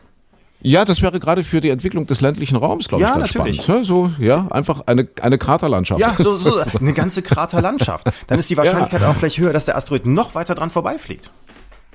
[0.60, 3.62] Ja, das wäre gerade für die Entwicklung des ländlichen Raums, glaube ja, ich, natürlich.
[3.62, 3.86] spannend.
[3.86, 6.00] So, ja, einfach eine, eine Kraterlandschaft.
[6.00, 8.10] Ja, so, so eine ganze Kraterlandschaft.
[8.26, 9.08] Dann ist die Wahrscheinlichkeit ja.
[9.08, 11.30] auch vielleicht höher, dass der Asteroid noch weiter dran vorbeifliegt.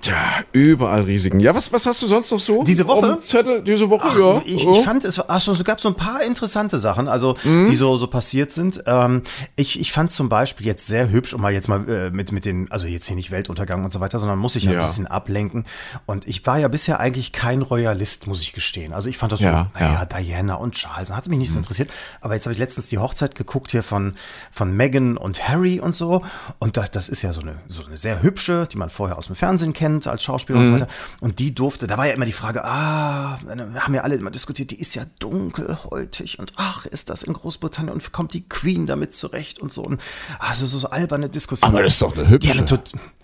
[0.02, 1.40] Tja, überall Risiken.
[1.40, 2.64] Ja, was, was hast du sonst noch so?
[2.64, 3.20] Diese Woche?
[3.20, 4.42] Zettel, diese Woche, Ach, ja.
[4.46, 7.70] Ich, ich fand, es, achso, es gab so ein paar interessante Sachen, also mhm.
[7.70, 8.84] die so, so passiert sind.
[8.88, 9.22] Ähm,
[9.56, 12.46] ich, ich fand zum Beispiel jetzt sehr hübsch, um mal jetzt mal äh, mit, mit
[12.46, 15.06] den, also jetzt hier nicht Weltuntergang und so weiter, sondern muss ich ja, ein bisschen
[15.06, 15.66] ablenken.
[16.08, 18.94] Und ich war ja bisher eigentlich kein Royalist, muss ich gestehen.
[18.94, 20.06] Also ich fand das so, ja, naja, ja.
[20.06, 21.60] Diana und Charles, hat mich nicht so mhm.
[21.60, 21.92] interessiert.
[22.22, 24.16] Aber jetzt habe ich letztens die Hochzeit geguckt hier von,
[24.50, 26.24] von Meghan und Harry und so.
[26.58, 29.28] Und das, das ist ja so eine, so eine sehr hübsche, die man vorher aus
[29.28, 30.66] dem Fernsehen kennt als Schauspieler mhm.
[30.66, 30.88] und so weiter.
[31.20, 33.40] Und die durfte, da war ja immer die Frage, ah,
[33.76, 37.94] haben ja alle immer diskutiert, die ist ja dunkelhäutig und ach, ist das in Großbritannien
[37.94, 39.84] und kommt die Queen damit zurecht und so.
[39.84, 40.02] Und,
[40.40, 41.74] also so, so alberne Diskussionen.
[41.74, 42.54] Aber das ist doch eine hübsche.
[42.54, 42.64] Ja,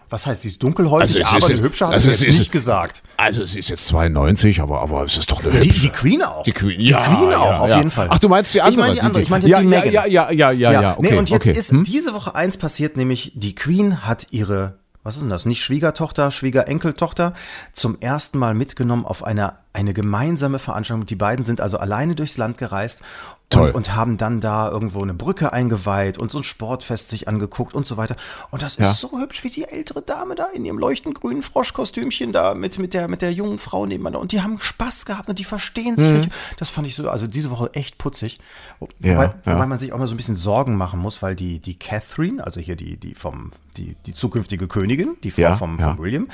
[0.09, 2.51] was heißt, sie ist dunkelhäutig, also aber eine hübsche hast also du jetzt ist, nicht
[2.51, 3.03] gesagt.
[3.17, 5.67] Also sie ist jetzt 92, aber, aber es ist doch eine hübsche.
[5.67, 6.43] Die, die Queen auch.
[6.43, 7.77] Die Queen, ja, die Queen auch, ja, auf ja.
[7.79, 8.07] jeden Fall.
[8.09, 8.71] Ach, du meinst die andere?
[8.71, 9.91] Ich meine die andere, ich meine jetzt ja, die Megan.
[9.91, 10.97] Ja, ja, ja, ja, ja, ja.
[10.97, 11.57] Okay, nee, und jetzt okay.
[11.57, 11.83] ist hm?
[11.83, 15.45] diese Woche eins passiert, nämlich die Queen hat ihre was ist denn das?
[15.45, 17.31] Nicht Schwiegertochter, Schwiegerenkeltochter,
[17.71, 21.05] zum ersten Mal mitgenommen auf einer eine gemeinsame Veranstaltung.
[21.05, 23.03] Die beiden sind also alleine durchs Land gereist
[23.49, 23.67] Toll.
[23.69, 27.73] und, und haben dann da irgendwo eine Brücke eingeweiht und so ein Sportfest sich angeguckt
[27.73, 28.17] und so weiter.
[28.51, 28.91] Und das Ja.
[28.91, 32.77] ist so hübsch, wie die ältere Dame da in ihrem leuchtend grünen Froschkostümchen da mit,
[32.77, 34.19] mit, der, mit der jungen Frau nebeneinander.
[34.19, 36.11] Und die haben Spaß gehabt und die verstehen sich.
[36.11, 36.33] richtig.
[36.57, 38.39] Das fand ich so, also diese Woche echt putzig.
[38.79, 39.05] Wo- Mhm.
[39.07, 39.53] Ja, wobei, ja.
[39.53, 42.43] wobei man sich auch mal so ein bisschen Sorgen machen muss, weil die, die Catherine,
[42.43, 45.89] also hier die, die vom, die, die zukünftige Königin, die Frau Ja, vom, ja.
[45.93, 46.27] vom William,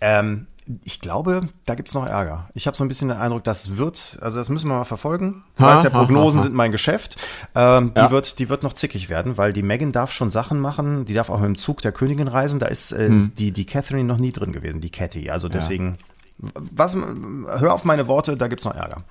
[0.00, 0.46] ähm,
[0.82, 2.48] ich glaube, da gibt es noch Ärger.
[2.54, 5.44] Ich habe so ein bisschen den Eindruck, das wird, also das müssen wir mal verfolgen.
[5.56, 6.42] Du Ha, weißt ja, Prognosen ha, ha.
[6.42, 7.16] sind mein Geschäft.
[7.54, 8.10] Ähm, die, Ja.
[8.10, 11.28] wird, die wird noch zickig werden, weil die Megan darf schon Sachen machen, die darf
[11.28, 12.60] auch mit dem Zug der Königin reisen.
[12.60, 13.32] Da ist äh, Hm.
[13.34, 15.28] die, die Catherine noch nie drin gewesen, die Catty.
[15.30, 15.96] Also deswegen,
[16.38, 19.02] was, hör auf meine Worte, da gibt es noch Ärger.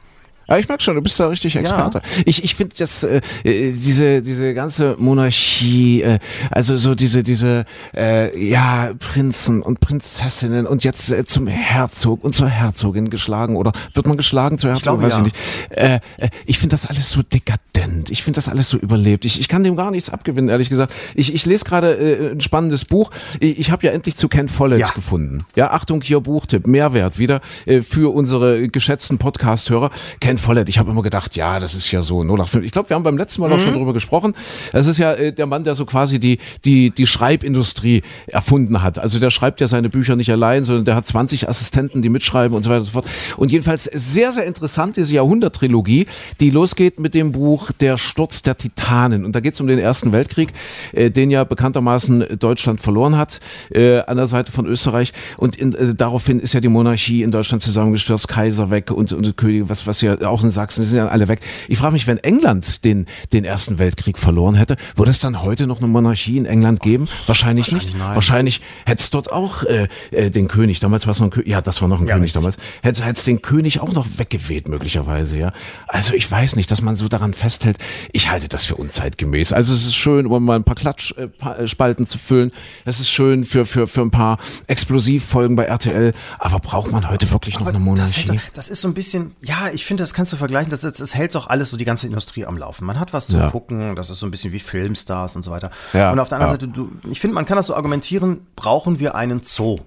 [0.48, 2.02] Ja, ich merke schon, du bist da richtig Experte.
[2.26, 6.20] Ich, ich finde das, äh, äh, diese, diese ganze Monarchie, äh,
[6.52, 12.36] also so diese, diese, äh, ja, Prinzen und Prinzessinnen und jetzt äh, zum Herzog und
[12.36, 14.84] zur Herzogin geschlagen oder wird man geschlagen zur Herzogin?
[14.84, 15.18] glaube, Weiß ja.
[15.20, 15.36] ich nicht.
[15.70, 18.10] Äh, äh, ich finde das alles so dekadent.
[18.12, 19.26] Ich finde das alles so überlebt.
[19.26, 20.94] Ich, ich kann dem gar nichts abgewinnen, ehrlich gesagt.
[21.16, 23.12] Ich, ich lese gerade äh, ein spannendes Buch.
[23.40, 24.90] Ich, ich habe ja endlich zu Ken Follett Ja.
[24.90, 25.46] gefunden.
[25.56, 29.92] Ja, Achtung, hier Buchtipp, Mehrwert wieder äh, für unsere geschätzten Podcast-Hörer.
[30.20, 32.64] Ken Follett, ich habe immer gedacht, ja, das ist ja so 0815.
[32.64, 34.36] Ich glaube, wir haben beim letzten Mal auch schon drüber gesprochen.
[34.72, 39.00] Das ist ja äh, der Mann, der so quasi die, die, die Schreibindustrie erfunden hat.
[39.00, 42.56] Also der schreibt ja seine Bücher nicht allein, sondern der hat 20 Assistenten, die mitschreiben
[42.56, 43.06] und so weiter und so fort.
[43.38, 46.06] Und jedenfalls sehr, sehr interessant, diese Jahrhundert-Trilogie,
[46.40, 49.26] die losgeht mit dem Buch Der Sturz der Titanen.
[49.26, 50.54] Und da geht es um den Ersten Weltkrieg,
[50.94, 53.40] äh, den ja bekanntermaßen Deutschland verloren hat,
[53.72, 55.14] äh, an der Seite von Österreich.
[55.38, 59.38] Und in, äh, daraufhin ist ja die Monarchie in Deutschland zusammengestürzt, Kaiser weg und, und
[59.38, 61.40] König, was, was ja auch in Sachsen, die sind ja alle weg.
[61.68, 65.68] Ich frage mich, wenn England den, den Ersten Weltkrieg verloren hätte, würde es dann heute
[65.68, 67.08] noch eine Monarchie in England geben?
[67.28, 67.98] Wahrscheinlich, nicht.
[67.98, 68.16] nein.
[68.16, 71.48] Wahrscheinlich hätte es dort auch äh, äh, den König, damals war es noch ein König,
[71.50, 72.42] ja, das war noch ein Ja, König richtig.
[72.42, 75.54] damals, hätte es den König auch noch weggeweht möglicherweise, ja.
[75.88, 77.78] Also ich weiß nicht, dass man so daran festhält.
[78.12, 79.54] Ich halte das für unzeitgemäß.
[79.54, 82.52] Also es ist schön, um mal ein paar Klatschspalten zu füllen.
[82.86, 86.14] Es ist schön für, für, für ein paar Explosivfolgen bei RTL.
[86.40, 88.22] Aber braucht man heute wirklich noch eine das, Monarchie?
[88.22, 90.82] hält doch, das ist so ein bisschen, ja, ich finde, das kannst du vergleichen, das,
[90.82, 92.86] das, das hält doch alles so die ganze Industrie am Laufen.
[92.86, 93.50] Man hat was zu Ja.
[93.50, 95.70] gucken, das ist so ein bisschen wie Filmstars und so weiter.
[95.94, 96.60] Ja, und auf der anderen ja.
[96.60, 99.80] Seite, du, ich finde, man kann das so argumentieren, brauchen wir einen Zoo?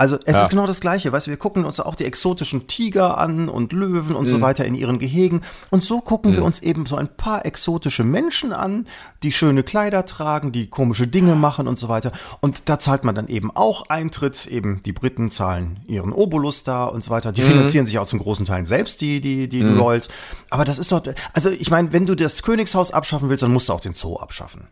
[0.00, 0.42] Also es Ja.
[0.44, 3.72] ist genau das Gleiche, weißt du, wir gucken uns auch die exotischen Tiger an und
[3.72, 4.28] Löwen und Mhm.
[4.28, 8.04] so weiter in ihren Gehegen und so gucken wir uns eben so ein paar exotische
[8.04, 8.86] Menschen an,
[9.24, 13.16] die schöne Kleider tragen, die komische Dinge machen und so weiter und da zahlt man
[13.16, 17.42] dann eben auch Eintritt, eben die Briten zahlen ihren Obolus da und so weiter, die
[17.42, 17.46] Mhm.
[17.46, 20.08] finanzieren sich auch zum großen Teil selbst, die, die, die Royals,
[20.48, 23.68] aber das ist doch, also ich meine, wenn du das Königshaus abschaffen willst, dann musst
[23.68, 24.68] du auch den Zoo abschaffen.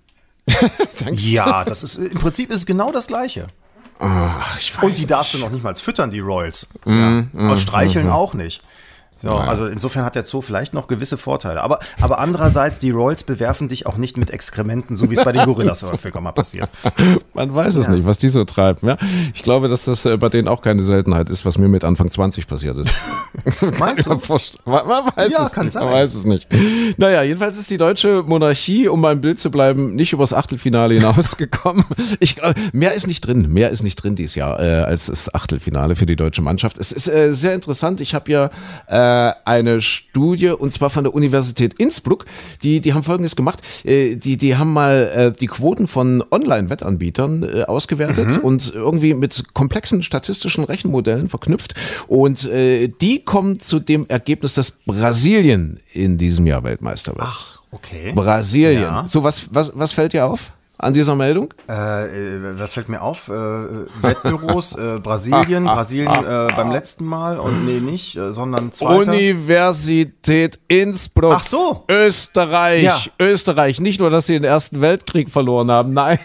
[1.13, 3.49] Ja, das ist, im Prinzip ist es genau das Gleiche.
[3.99, 5.45] Ach, ich weiß Und die darfst du nicht.
[5.47, 6.67] noch nicht mal füttern, die Royals.
[6.85, 7.25] ja.
[7.33, 8.63] Und streicheln auch nicht.
[9.27, 11.63] So, also insofern hat der Zoo vielleicht noch gewisse Vorteile.
[11.63, 15.33] Aber, aber andererseits, die Royals bewerfen dich auch nicht mit Exkrementen, so wie es bei
[15.33, 16.71] den Gorillas häufiger mal passiert.
[17.35, 17.93] Man weiß es Ja.
[17.93, 18.87] nicht, was die so treiben.
[18.89, 18.97] Ja?
[19.35, 22.11] Ich glaube, dass das äh, bei denen auch keine Seltenheit ist, was mir mit Anfang
[22.11, 22.93] 20 passiert ist.
[23.79, 24.11] Meinst du?
[24.65, 25.73] Man, man weiß Ja, es kann nicht.
[25.73, 25.85] sein.
[25.85, 26.47] Man weiß es nicht.
[26.97, 31.85] Naja, jedenfalls ist die deutsche Monarchie, um beim Bild zu bleiben, nicht übers Achtelfinale hinausgekommen.
[32.21, 33.53] Ich glaube, mehr ist nicht drin.
[33.53, 36.79] Mehr ist nicht drin dieses Jahr äh, als das Achtelfinale für die deutsche Mannschaft.
[36.79, 38.01] Es ist äh, sehr interessant.
[38.01, 38.51] Ich habe ja
[38.87, 38.97] äh,
[39.45, 42.25] eine Studie und zwar von der Universität Innsbruck.
[42.63, 43.61] Die, die haben Folgendes gemacht.
[43.85, 49.55] Äh, die, die haben mal äh, die Quoten von Online-Wettanbietern äh, ausgewertet und irgendwie mit
[49.55, 51.75] komplexen statistischen Rechenmodellen verknüpft.
[52.09, 57.27] Und äh, die kommen zu dem Ergebnis, dass Brasilien in diesem Jahr Weltmeister wird.
[57.27, 58.13] Ach, okay.
[58.15, 58.83] Brasilien.
[58.83, 59.07] Ja.
[59.09, 61.53] So, was, was, was fällt dir auf an dieser Meldung?
[61.69, 63.29] Äh, äh, was fällt mir auf?
[63.29, 69.11] Äh, Wettbüros, äh, Brasilien, Brasilien äh, beim letzten Mal und nee, nicht, äh, sondern zweiter.
[69.13, 71.35] Universität Innsbruck.
[71.35, 71.85] Ach so.
[71.89, 72.83] Österreich.
[72.83, 73.01] Ja.
[73.19, 73.81] Österreich.
[73.81, 75.93] Nicht nur, dass sie den Ersten Weltkrieg verloren haben.
[75.95, 76.19] Nein,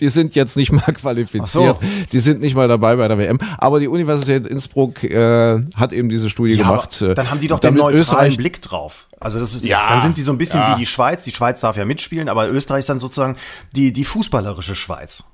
[0.00, 1.48] die sind jetzt nicht mal qualifiziert.
[1.48, 1.78] So.
[2.12, 3.38] Die sind nicht mal dabei bei der WM.
[3.58, 6.98] Aber die Universität Innsbruck äh, hat eben diese Studie Ja, gemacht.
[7.00, 9.06] aber äh, dann haben die doch den neutralen Österreich Blick drauf.
[9.24, 10.74] Also das ist, Ja, dann sind die so ein bisschen ja.
[10.74, 11.24] wie die Schweiz.
[11.24, 13.36] Die Schweiz darf ja mitspielen, aber Österreich ist dann sozusagen
[13.74, 15.24] die, die fußballerische Schweiz.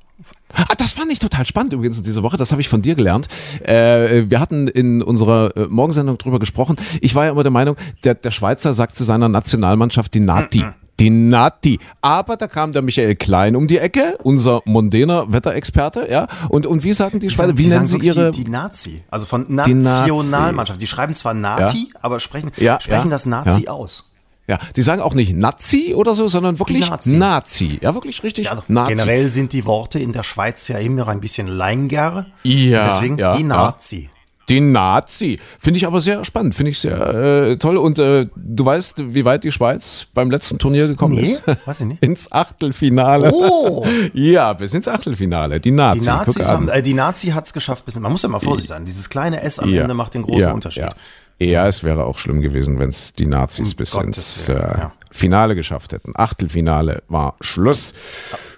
[0.55, 2.37] Ah, das fand ich total spannend übrigens in dieser Woche.
[2.37, 3.29] Das habe ich von dir gelernt.
[3.63, 6.77] Äh, wir hatten in unserer äh, Morgensendung drüber gesprochen.
[7.01, 10.65] Ich war ja immer der Meinung, der, der Schweizer sagt zu seiner Nationalmannschaft die Nati.
[10.99, 11.81] Die Nati.
[12.03, 16.29] Aber da kam der Michael Klein um die Ecke, unser mondäner Wetterexperte, ja.
[16.51, 18.31] Und, und wie sagen die Schweizer, wie die nennen sagen sie ihre.
[18.33, 19.03] Die, die Nazi.
[19.11, 19.73] Also von Die Nazi.
[19.73, 20.81] Nationalmannschaft.
[20.81, 23.71] Die schreiben zwar Nati, aber sprechen, Ja, sprechen ja, das Nazi ja.
[23.71, 24.10] aus.
[24.51, 27.17] Ja, die sagen auch nicht Nazi oder so, sondern wirklich Nazi.
[27.17, 27.79] Nazi.
[27.81, 28.47] Ja, wirklich richtig.
[28.47, 28.95] Ja, also Nazi.
[28.95, 32.27] generell sind die Worte in der Schweiz ja immer ein bisschen Leingar.
[32.43, 33.49] Ja, Deswegen ja, die ja.
[33.49, 34.11] Nazi.
[34.49, 35.39] Die Nazi.
[35.61, 37.77] Finde ich aber sehr spannend, finde ich sehr äh, toll.
[37.77, 41.43] Und äh, du weißt, wie weit die Schweiz beim letzten Turnier gekommen nee, ist?
[41.67, 42.03] Weiß ich nicht.
[42.03, 43.31] Ins Achtelfinale.
[43.33, 43.87] Oh!
[44.13, 45.61] ja, bis ins Achtelfinale.
[45.61, 46.01] Die Nazi.
[46.01, 47.85] Die, Nazis haben, äh, die Nazi hat es geschafft.
[48.01, 48.85] Man muss ja mal vorsichtig sein.
[48.85, 49.83] Dieses kleine S am ja.
[49.83, 50.83] Ende macht den großen ja, Unterschied.
[50.83, 50.95] Ja.
[51.41, 54.55] Ja, es wäre auch schlimm gewesen, wenn es die Nazis um bis Gottes ins äh,
[54.55, 54.93] ja.
[55.11, 56.13] Finale geschafft hätten.
[56.15, 57.95] Achtelfinale war Schluss.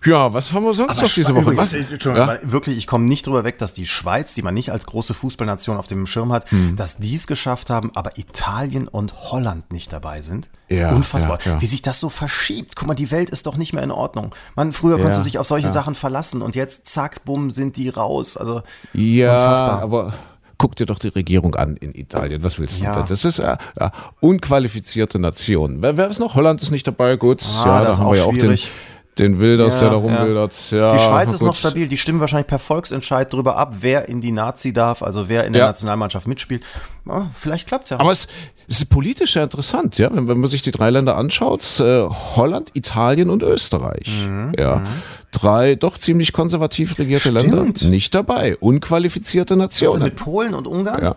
[0.05, 1.57] Ja, was haben wir sonst noch diese Woche?
[1.57, 1.71] Was?
[1.73, 2.39] Ja?
[2.43, 5.77] Wirklich, ich komme nicht drüber weg, dass die Schweiz, die man nicht als große Fußballnation
[5.77, 6.75] auf dem Schirm hat, hm.
[6.75, 10.51] dass die es geschafft haben, aber Italien und Holland nicht dabei sind.
[10.69, 11.39] Ja, Unfassbar.
[11.45, 11.61] Ja.
[11.61, 12.75] Wie sich das so verschiebt.
[12.75, 14.35] Guck mal, die Welt ist doch nicht mehr in Ordnung.
[14.57, 17.91] Man, früher konntest du dich auf solche Sachen verlassen und jetzt zack, bumm, sind die
[17.91, 18.37] raus.
[18.37, 19.83] Also ja, unfassbar.
[19.83, 20.15] aber
[20.63, 22.45] guck dir doch die Regierung an in Italien.
[22.45, 22.85] Was willst du?
[22.85, 23.03] Ja.
[23.03, 25.83] Das ist ja, ja, unqualifizierte Nation.
[25.83, 26.37] Wer, wer, ist noch?
[26.37, 27.17] Holland ist nicht dabei.
[27.17, 28.57] Gut, ah, ja, da haben wir ja auch den,
[29.19, 30.71] den Wilders, ja, der da rumwildert.
[30.71, 30.93] Ja.
[30.93, 31.49] die Schweiz ist gut.
[31.49, 31.89] noch stabil.
[31.89, 35.53] Die stimmen wahrscheinlich per Volksentscheid darüber ab, wer in die Nazi darf, also wer in
[35.53, 36.63] der Nationalmannschaft mitspielt.
[37.07, 37.99] Oh, vielleicht klappt es ja.
[37.99, 38.29] Aber es,
[38.69, 42.05] es, ist politisch ja interessant, ja, wenn, wenn, man sich die drei Länder anschaut: äh,
[42.37, 44.07] Holland, Italien und Österreich.
[44.07, 44.77] Mhm, ja.
[44.77, 44.87] Mhm
[45.33, 47.53] drei doch ziemlich konservativ regierte Stimmt.
[47.53, 48.57] Länder nicht dabei.
[48.59, 50.01] Unqualifizierte Nationen.
[50.01, 51.03] Was mit Polen und Ungarn?
[51.03, 51.17] Ja.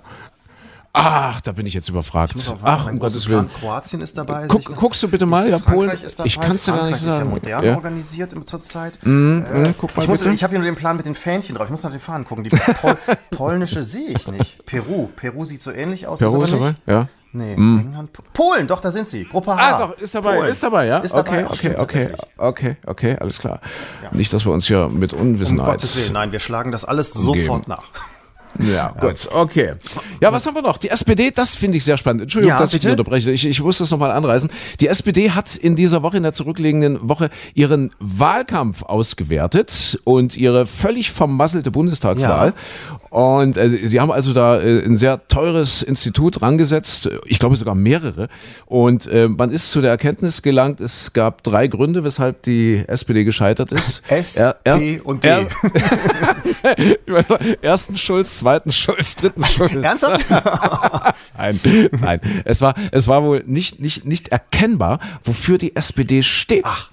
[0.97, 2.36] Ach, da bin ich jetzt überfragt.
[2.38, 3.49] Ich Ach, um Gottes Willen.
[3.49, 4.45] Kroatien ist dabei.
[4.47, 5.91] Guck, guckst du bitte mal, ja, Polen.
[6.23, 7.12] Ich kann es dir gar nicht sagen.
[7.12, 7.75] ist ja modern ja.
[7.75, 8.97] organisiert zurzeit.
[9.04, 11.56] Mm, äh, guck mal ich, muss, ich habe hier nur den Plan mit den Fähnchen
[11.56, 11.65] drauf.
[11.65, 12.45] Ich muss nach den Fahnen gucken.
[12.45, 12.97] Die Pol
[13.32, 14.65] polnische sehe ich nicht.
[14.65, 15.10] Peru.
[15.17, 16.19] Peru sieht so ähnlich aus.
[16.19, 17.10] Peru ist dabei, ja.
[17.36, 17.80] Nee, mm.
[17.80, 18.10] England.
[18.34, 19.26] Polen, doch, da sind sie.
[19.26, 19.60] Gruppe H.
[19.60, 20.50] Ah, doch, ist dabei, Polen.
[20.50, 21.00] ist dabei, ja.
[21.00, 21.45] Ist dabei.
[21.45, 23.60] Okay, okay, okay, okay, okay, alles klar.
[24.02, 24.10] Ja.
[24.13, 25.65] Nicht, dass wir uns hier mit Unwissenheit.
[25.65, 27.84] Um Gottes Willen, nein, wir schlagen das alles sofort nach.
[28.60, 29.74] Ja, gut, okay.
[30.22, 30.78] Ja, was haben wir noch?
[30.78, 32.24] Die SPD, das finde ich sehr spannend.
[32.24, 33.32] Entschuldigung, ja, dass ich dich unterbreche.
[33.32, 34.50] Ich, ich muss das nochmal anreißen.
[34.80, 40.65] Die SPD hat in dieser Woche, in der zurückliegenden Woche, ihren Wahlkampf ausgewertet und ihre
[40.65, 42.54] völlig vermasselte Bundestagswahl.
[42.56, 43.00] Ja.
[43.10, 47.76] Und äh, sie haben also da äh, ein sehr teures Institut rangesetzt, ich glaube sogar
[47.76, 48.30] mehrere.
[48.65, 53.24] Und äh, man ist zu der Erkenntnis gelangt, es gab drei Gründe, weshalb die SPD
[53.24, 54.04] gescheitert ist.
[54.10, 55.28] S, R, R, P und D.
[55.30, 55.48] R,
[57.62, 59.74] Erstens Schulz, zweitens Schulz, drittens Schulz.
[59.74, 60.30] Ernsthaft?
[61.36, 61.60] nein,
[62.00, 62.22] nein.
[62.46, 66.64] Es war, es war wohl nicht, nicht, nicht erkennbar, wofür die SPD steht.
[66.66, 66.92] Ach.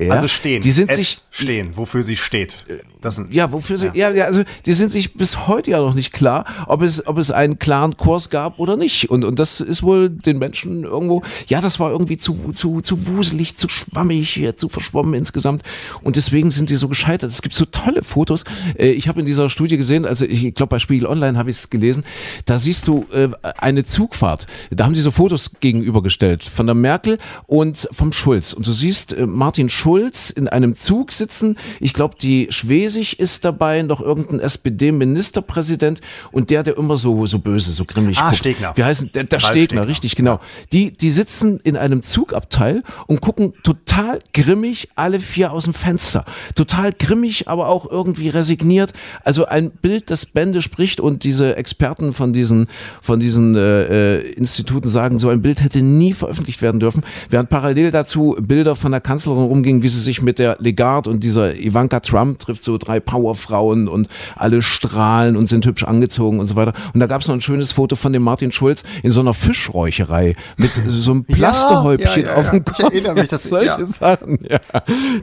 [0.00, 0.12] Ja?
[0.12, 0.62] Also stehen.
[0.62, 2.64] Die sind es sich stehen, wofür sie steht.
[3.02, 4.10] Sind, ja, wofür sie, ja.
[4.10, 7.30] ja, also die sind sich bis heute ja noch nicht klar, ob es, ob es
[7.30, 9.10] einen klaren Kurs gab oder nicht.
[9.10, 13.06] Und, und das ist wohl den Menschen irgendwo, ja, das war irgendwie zu, zu, zu
[13.06, 15.62] wuselig, zu schwammig, zu verschwommen insgesamt.
[16.02, 17.30] Und deswegen sind die so gescheitert.
[17.30, 18.44] Es gibt so tolle Fotos.
[18.78, 21.56] Äh, ich habe in dieser Studie gesehen, also ich glaube bei Spiegel Online habe ich
[21.56, 22.04] es gelesen,
[22.46, 24.46] da siehst du äh, eine Zugfahrt.
[24.70, 28.52] Da haben die so Fotos gegenübergestellt von der Merkel und vom Schulz.
[28.52, 29.87] Und du siehst äh, Martin Schulz
[30.36, 31.56] in einem Zug sitzen.
[31.80, 37.38] Ich glaube, die Schwesig ist dabei, noch irgendein SPD-Ministerpräsident und der, der immer so, so
[37.38, 38.36] böse, so grimmig ah, guckt.
[38.38, 38.72] Stegner.
[38.76, 40.40] Wie heißen, der, der Stegner, Stegner, richtig, genau.
[40.72, 46.24] Die, die sitzen in einem Zugabteil und gucken total grimmig alle vier aus dem Fenster.
[46.54, 48.92] Total grimmig, aber auch irgendwie resigniert.
[49.24, 52.68] Also ein Bild, das Bände spricht und diese Experten von diesen,
[53.00, 57.02] von diesen äh, äh Instituten sagen, so ein Bild hätte nie veröffentlicht werden dürfen.
[57.30, 61.24] Während parallel dazu Bilder von der Kanzlerin rumgingen, wie sie sich mit der Legard und
[61.24, 66.46] dieser Ivanka Trump trifft, so drei Powerfrauen und alle strahlen und sind hübsch angezogen und
[66.46, 66.74] so weiter.
[66.94, 69.34] Und da gab es noch ein schönes Foto von dem Martin Schulz in so einer
[69.34, 72.78] Fischräucherei mit so einem Plasterhäubchen ja, ja, ja, auf dem Kopf.
[72.78, 74.38] Ich erinnere mich, dass solche Sachen.
[74.48, 74.60] Ja,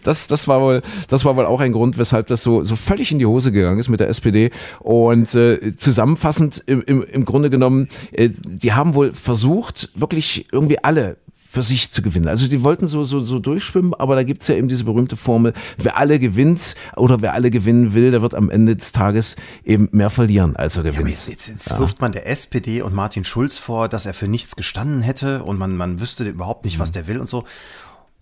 [0.04, 3.12] das, das war wohl, das war wohl auch ein Grund, weshalb das so so völlig
[3.12, 4.52] in die Hose gegangen ist mit der SPD.
[4.80, 10.84] Und äh, zusammenfassend im, im, im Grunde genommen, äh, die haben wohl versucht, wirklich irgendwie
[10.84, 11.18] alle
[11.56, 12.28] für sich zu gewinnen.
[12.28, 15.16] Also die wollten so, so, so durchschwimmen, aber da gibt es ja eben diese berühmte
[15.16, 19.38] Formel, wer alle gewinnt oder wer alle gewinnen will, der wird am Ende des Tages
[19.64, 21.08] eben mehr verlieren, als er gewinnt.
[21.08, 21.80] Ja, jetzt, jetzt, jetzt ja.
[21.80, 25.58] wirft man der SPD und Martin Schulz vor, dass er für nichts gestanden hätte und
[25.58, 26.94] man, man wüsste überhaupt nicht, was mhm.
[26.94, 27.46] der will und so.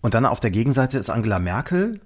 [0.00, 2.00] Und dann auf der Gegenseite ist Angela Merkel.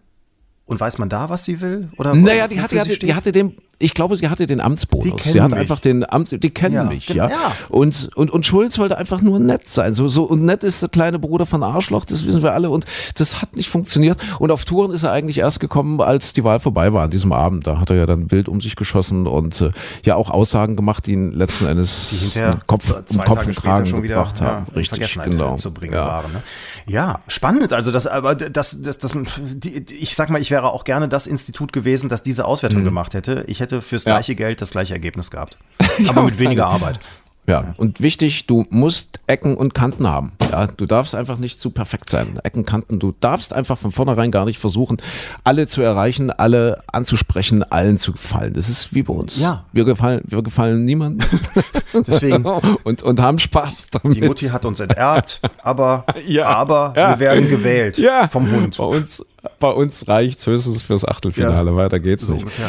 [0.65, 1.89] Und weiß man da, was sie will?
[1.97, 5.23] Oder naja, die hatte, die, hatte, die hatte den, ich glaube, sie hatte den Amtsbonus.
[5.23, 5.61] Sie hatte mich.
[5.61, 7.31] einfach den Amts, die kennen ja, mich, genau, ja.
[7.31, 7.53] ja.
[7.69, 9.95] Und, und, und Schulz wollte einfach nur nett sein.
[9.95, 12.71] So, so, und nett ist der kleine Bruder von Arschloch, das wissen wir alle.
[12.71, 14.19] Und das hat nicht funktioniert.
[14.41, 17.33] Und auf Touren ist er eigentlich erst gekommen, als die Wahl vorbei war an diesem
[17.33, 17.69] Abend.
[17.69, 19.71] Da hat er ja dann wild um sich geschossen und äh,
[20.05, 23.87] ja auch Aussagen gemacht, die ihn letzten Endes die hinterher Kopf, zwei Kopf Tage Kragen
[23.87, 24.67] schon wieder, gebracht haben.
[24.71, 25.55] Ja, Richtig, genau.
[25.55, 26.05] zu bringen ja.
[26.05, 26.33] waren.
[26.33, 26.43] Ne?
[26.87, 27.73] Ja, spannend.
[27.73, 31.29] Also das, aber das, das, das, die, ich sag mal, ich wäre auch gerne das
[31.29, 32.87] Institut gewesen, das diese Auswertung mhm.
[32.87, 33.45] gemacht hätte.
[33.47, 35.59] Ich hätte fürs gleiche Geld Geld das gleiche Ergebnis gehabt.
[36.09, 37.01] Aber ja, mit weniger Arbeit.
[37.47, 37.73] Ja.
[37.79, 40.33] Und wichtig, du musst Ecken und Kanten haben.
[40.53, 42.39] Ja, du darfst einfach nicht zu perfekt sein.
[42.45, 44.99] Ecken, Kanten, du darfst einfach von vornherein gar nicht versuchen,
[45.45, 48.53] alle zu erreichen, alle anzusprechen, allen zu gefallen.
[48.53, 49.39] Das ist wie bei uns.
[49.39, 49.65] Ja.
[49.73, 51.27] Wir gefallen, wir gefallen niemandem.
[52.07, 52.45] Deswegen.
[52.85, 54.21] und, und haben Spaß damit.
[54.21, 56.47] Die Mutti hat uns enterbt, aber, ja.
[56.49, 57.11] aber Ja.
[57.13, 58.29] wir werden gewählt Ja.
[58.29, 58.77] vom Hund.
[58.77, 59.25] Bei uns,
[59.59, 61.71] bei uns reicht höchstens fürs Achtelfinale.
[61.71, 61.77] Ja.
[61.77, 62.43] Weiter geht's So nicht.
[62.43, 62.69] ungefähr.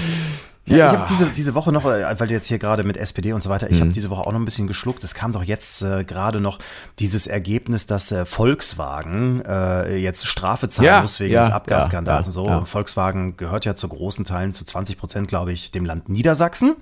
[0.70, 0.92] Ja, Ja.
[0.92, 3.42] Ich habe diese, diese Woche noch, äh, weil du jetzt hier gerade mit SPD und
[3.44, 3.82] so weiter, ich Mhm.
[3.86, 5.04] habe diese Woche auch noch ein bisschen geschluckt.
[5.04, 6.60] Es kam doch jetzt äh, gerade noch
[7.00, 12.28] dieses Ergebnis, dass äh, Volkswagen äh, jetzt Strafe zahlen Ja, muss wegen ja, des Abgasskandals
[12.28, 12.66] und so.
[12.66, 16.76] Volkswagen gehört ja zu großen Teilen, zu 20 Prozent, glaube ich, dem Land Niedersachsen.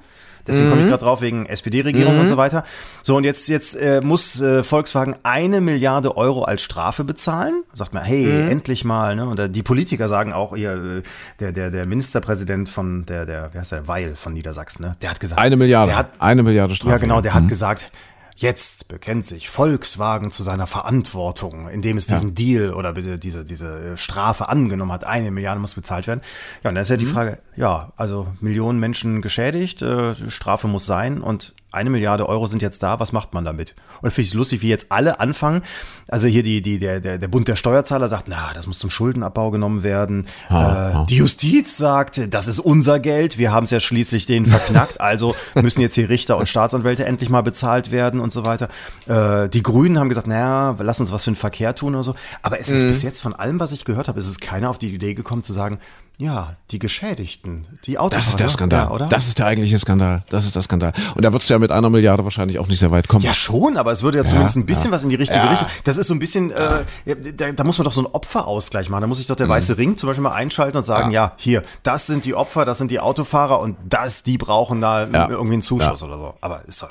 [0.48, 2.64] Deswegen komme ich gerade drauf wegen SPD-Regierung und so weiter.
[3.04, 7.64] So, und jetzt, jetzt äh, muss äh, Volkswagen eine Milliarde Euro als Strafe bezahlen.
[7.74, 9.16] Sagt man, hey, endlich mal.
[9.16, 9.26] Ne?
[9.26, 11.02] Und äh, die Politiker sagen auch, ihr, äh,
[11.40, 14.96] der, der, der Ministerpräsident von der, der, wie heißt der, Weil von Niedersachsen, ne?
[15.02, 15.92] der hat gesagt, Eine Milliarde.
[15.92, 16.92] Der hat, eine Milliarde Strafe.
[16.92, 17.92] ja, genau, der hat gesagt,
[18.38, 23.97] jetzt bekennt sich Volkswagen zu seiner Verantwortung, indem es diesen Deal oder diese, diese äh,
[23.97, 25.04] Strafe angenommen hat.
[25.04, 26.21] Eine Milliarde muss bezahlt werden.
[26.63, 30.86] Ja, und da ist ja die Frage, ja, also Millionen Menschen geschädigt, äh, Strafe muss
[30.86, 33.76] sein und eine Milliarde Euro sind jetzt da, was macht man damit?
[34.02, 35.62] Und finde ich lustig, wie jetzt alle anfangen.
[36.08, 38.90] Also hier die, die, der, der, der Bund der Steuerzahler sagt, na, das muss zum
[38.90, 40.26] Schuldenabbau genommen werden.
[40.50, 45.02] äh, Die Justiz sagt, das ist unser Geld, wir haben es ja schließlich denen verknackt,
[45.02, 48.70] also müssen jetzt hier Richter und Staatsanwälte endlich mal bezahlt werden und so weiter.
[49.08, 52.16] Äh, die Grünen haben gesagt, naja, lass uns was für den Verkehr tun oder so.
[52.42, 54.78] Aber es ist bis jetzt von allem, was ich gehört habe, ist es keiner auf
[54.78, 55.80] die Idee gekommen zu sagen,
[56.20, 58.20] ja, die Geschädigten, die Autofahrer.
[58.20, 58.86] Das ist der Skandal.
[58.86, 59.06] Ja, oder?
[59.06, 60.24] Das ist der eigentliche Skandal.
[60.30, 60.92] Das ist der Skandal.
[61.14, 63.24] Und da wird's ja mit einer Milliarde wahrscheinlich auch nicht sehr weit kommen.
[63.24, 65.52] Ja, schon, aber es würde ja zumindest ein bisschen was in die richtige Ja.
[65.52, 65.68] Richtung.
[65.84, 68.90] Das ist so ein bisschen, äh, ja, da, da muss man doch so einen Opferausgleich
[68.90, 69.02] machen.
[69.02, 71.34] Da muss sich doch der Weiße Ring zum Beispiel mal einschalten und sagen, ja.
[71.38, 75.30] hier, das sind die Opfer, das sind die Autofahrer und das, die brauchen da Ja.
[75.30, 76.34] irgendwie einen Zuschuss oder so.
[76.42, 76.90] Aber ist doch,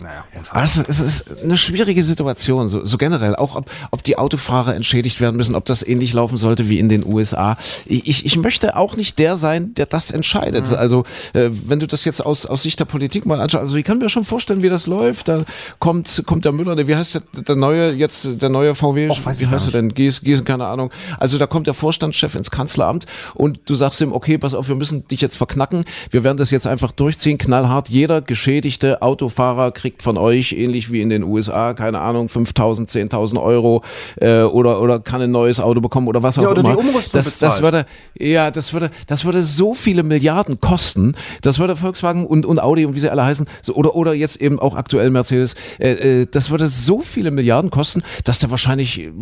[0.00, 0.60] naja, unfassbar.
[0.60, 3.36] Also, es ist eine schwierige Situation, so, so generell.
[3.36, 6.90] Auch ob, ob die Autofahrer entschädigt werden müssen, ob das ähnlich laufen sollte wie in
[6.90, 7.56] den USA.
[7.86, 10.72] Ich, ich möchte auch nicht der sein, der das entscheidet.
[10.72, 13.84] Also, äh, wenn du das jetzt aus, aus Sicht der Politik mal anschaust, also ich
[13.84, 15.28] kann mir schon vorstellen, wie das läuft.
[15.28, 15.42] Da
[15.78, 19.18] kommt, kommt der Müller, der, wie heißt der, der neue, jetzt der neue VW, Och,
[19.38, 19.94] wie heißt er denn?
[19.94, 20.90] Gießen, Gießen, keine Ahnung.
[21.18, 24.74] Also da kommt der Vorstandschef ins Kanzleramt und du sagst ihm, okay, pass auf, wir
[24.74, 25.84] müssen dich jetzt verknacken.
[26.10, 27.88] Wir werden das jetzt einfach durchziehen, knallhart.
[27.88, 33.42] Jeder geschädigte Autofahrer kriegt von euch, ähnlich wie in den USA, keine Ahnung, 5.000, 10.000
[33.42, 33.82] Euro
[34.20, 36.78] äh, oder, oder kann ein neues Auto bekommen oder was auch Ja, oder die immer.
[36.78, 37.62] Umrüstung das, das bezahlt.
[37.62, 37.86] würde,
[38.18, 41.14] ja, das würde, das würde so viele Milliarden kosten.
[41.42, 44.36] Das würde Volkswagen und, und Audi und wie sie alle heißen, so, oder, oder jetzt
[44.36, 49.00] eben auch aktuell Mercedes, äh, äh, das würde so viele Milliarden kosten, dass der wahrscheinlich,
[49.00, 49.12] äh,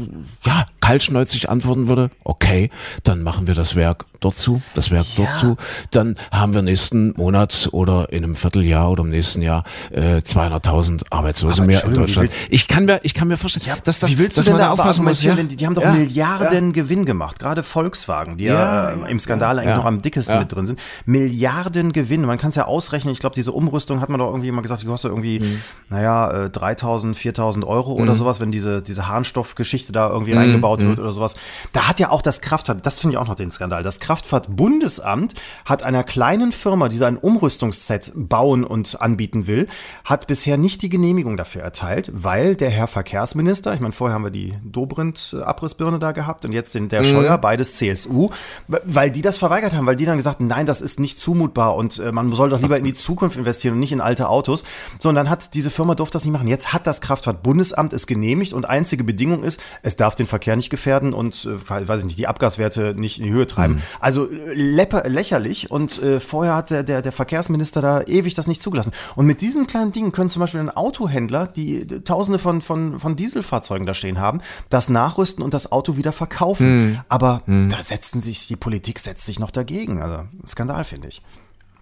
[0.45, 2.71] ja, kaltschnäuzig antworten würde, okay,
[3.03, 5.57] dann machen wir das Werk dort zu, das Werk dort zu,
[5.91, 11.05] dann haben wir nächsten Monat oder in einem Vierteljahr oder im nächsten Jahr äh, 200.000
[11.11, 12.31] Arbeitslose Aber mehr in Deutschland.
[12.49, 14.63] Ich kann mir, ich kann mir vorstellen, dass das, Wie willst du dass denn man
[14.63, 15.35] da aufpassen muss, ja?
[15.35, 19.59] die, die haben doch Ja, Milliarden Gewinn gemacht, gerade Volkswagen, die ja, Ja, im Skandal
[19.59, 19.77] eigentlich ja.
[19.79, 20.41] noch am dickesten Ja.
[20.41, 20.79] mit drin sind.
[21.07, 24.49] Milliarden Gewinn, man kann es ja ausrechnen, ich glaube, diese Umrüstung hat man doch irgendwie
[24.49, 25.61] immer gesagt, die kostet irgendwie, Mhm.
[25.91, 30.39] naja, äh, 3.000, 4.000 Euro oder sowas, wenn diese, diese Harnstoffgeschichte da irgendwie Mhm.
[30.39, 31.37] reingebaut wird oder sowas.
[31.73, 35.35] Da hat ja auch das Kraftfahrt, das finde ich auch noch den Skandal, das Kraftfahrtbundesamt
[35.65, 39.67] hat einer kleinen Firma, die ein Umrüstungsset bauen und anbieten will,
[40.05, 44.25] hat bisher nicht die Genehmigung dafür erteilt, weil der Herr Verkehrsminister, ich meine, vorher haben
[44.25, 47.05] wir die Dobrindt-Abrissbirne da gehabt und jetzt den, der Mhm.
[47.07, 48.31] Scheuer, beides CSU,
[48.69, 51.77] weil die das verweigert haben, weil die dann gesagt haben, nein, das ist nicht zumutbar
[51.77, 54.65] und äh, man soll doch lieber in die Zukunft investieren und nicht in alte Autos.
[54.99, 56.49] So, und dann hat diese Firma durfte das nicht machen.
[56.49, 60.71] Jetzt hat das Kraftfahrtbundesamt es genehmigt und einzige Bedingung ist, es darf den Verkehr nicht
[60.71, 63.77] gefährden und, äh, weiß ich nicht, die Abgaswerte nicht in die Höhe treiben.
[64.01, 68.47] Also äh, lepper, lächerlich und äh, vorher hat der, der, der Verkehrsminister da ewig das
[68.47, 68.93] nicht zugelassen.
[69.17, 73.01] Und mit diesen kleinen Dingen können zum Beispiel ein Autohändler, die äh, tausende von, von,
[73.01, 77.01] von Dieselfahrzeugen da stehen haben, das nachrüsten und das Auto wieder verkaufen.
[77.09, 80.01] Aber da setzen sich, die Politik setzt sich noch dagegen.
[80.01, 81.23] Also Skandal, finde ich.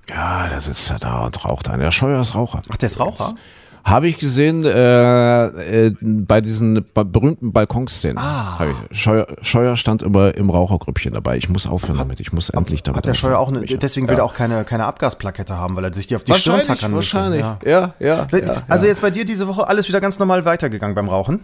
[0.09, 1.81] Ja, da sitzt er da und raucht einen.
[1.81, 2.63] Der Scheuer ist Raucher.
[2.71, 3.35] Ach, der ist Raucher?
[3.85, 8.17] Habe ich gesehen äh, äh, bei diesen ba berühmten Balkonszenen.
[8.17, 8.61] Ah.
[8.93, 11.37] Scheuer, Scheuer stand immer im Rauchergrüppchen dabei.
[11.37, 12.21] Ich muss aufhören damit.
[12.21, 14.85] Ich muss endlich damit Hat der Scheuer auch eine, deswegen will er auch keine, keine
[14.85, 17.17] Abgasplakette haben, weil er sich die auf die Stirn tackern möchte.
[17.17, 17.41] wahrscheinlich.
[17.41, 17.59] Ja.
[17.65, 18.27] Ja, ja.
[18.31, 21.41] ja, Also jetzt bei dir diese Woche alles wieder ganz normal weitergegangen beim Rauchen?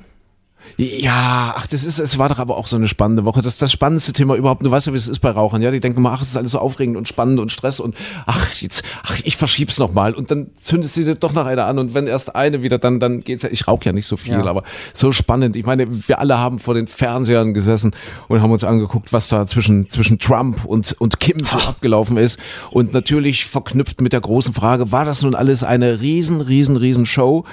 [0.76, 3.42] Ja, ach, das ist, es war doch aber auch so eine spannende Woche.
[3.42, 4.64] Das ist das spannendste Thema überhaupt.
[4.64, 5.62] Du weißt ja, wie es ist bei Rauchern.
[5.62, 7.96] Ja, die denken immer, ach, es ist alles so aufregend und spannend und Stress und
[8.26, 11.78] ach, jetzt, ach, ich verschieb's noch mal und dann zündet sie doch noch eine an
[11.78, 13.48] und wenn erst eine wieder, dann, dann geht's ja.
[13.50, 14.44] Ich rauche ja nicht so viel, Ja.
[14.44, 14.62] aber
[14.94, 15.56] so spannend.
[15.56, 17.92] Ich meine, wir alle haben vor den Fernsehern gesessen
[18.28, 22.38] und haben uns angeguckt, was da zwischen, zwischen Trump und, und Kim so abgelaufen ist.
[22.70, 27.06] Und natürlich verknüpft mit der großen Frage, war das nun alles eine riesen, riesen, riesen
[27.06, 27.44] Show?